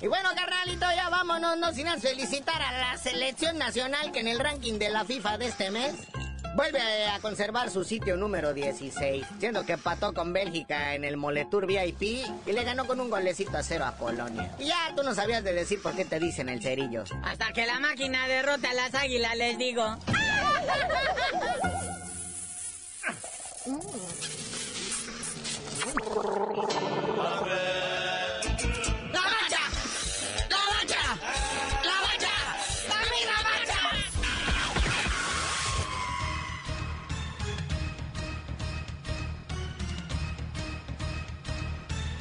Y 0.00 0.08
bueno, 0.08 0.28
carnalito, 0.34 0.86
ya 0.94 1.08
vámonos, 1.08 1.56
no 1.56 1.72
sin 1.72 1.88
felicitar 2.00 2.60
a 2.60 2.72
la 2.72 2.98
selección 2.98 3.58
nacional 3.58 4.12
que 4.12 4.20
en 4.20 4.28
el 4.28 4.38
ranking 4.38 4.78
de 4.78 4.90
la 4.90 5.04
FIFA 5.04 5.38
de 5.38 5.46
este 5.46 5.70
mes 5.70 5.94
vuelve 6.56 7.06
a 7.06 7.18
conservar 7.20 7.70
su 7.70 7.84
sitio 7.84 8.16
número 8.16 8.54
16, 8.54 9.26
siendo 9.38 9.64
que 9.64 9.74
empató 9.74 10.14
con 10.14 10.32
Bélgica 10.32 10.94
en 10.94 11.04
el 11.04 11.16
Moletour 11.16 11.66
VIP 11.66 12.02
y 12.46 12.52
le 12.52 12.64
ganó 12.64 12.86
con 12.86 12.98
un 12.98 13.10
golecito 13.10 13.58
a 13.58 13.62
cero 13.62 13.84
a 13.84 13.92
Polonia. 13.92 14.50
Y 14.58 14.64
ya 14.64 14.92
tú 14.96 15.02
no 15.02 15.14
sabías 15.14 15.44
de 15.44 15.52
decir 15.52 15.80
por 15.82 15.94
qué 15.94 16.04
te 16.04 16.18
dicen 16.18 16.48
el 16.48 16.62
cerillo. 16.62 17.04
Hasta 17.22 17.52
que 17.52 17.66
la 17.66 17.78
máquina 17.78 18.26
derrote 18.26 18.66
a 18.68 18.74
las 18.74 18.94
águilas, 18.94 19.36
les 19.36 19.58
digo. 19.58 19.98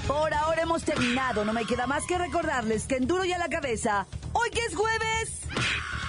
Por 0.07 0.33
ahora 0.33 0.61
hemos 0.61 0.83
terminado. 0.83 1.45
No 1.45 1.53
me 1.53 1.65
queda 1.65 1.87
más 1.87 2.05
que 2.05 2.17
recordarles 2.17 2.85
que 2.85 2.95
en 2.95 3.07
Duro 3.07 3.25
y 3.25 3.31
a 3.31 3.37
la 3.37 3.49
cabeza, 3.49 4.07
hoy 4.33 4.49
que 4.51 4.61
es 4.61 4.75
jueves, 4.75 5.41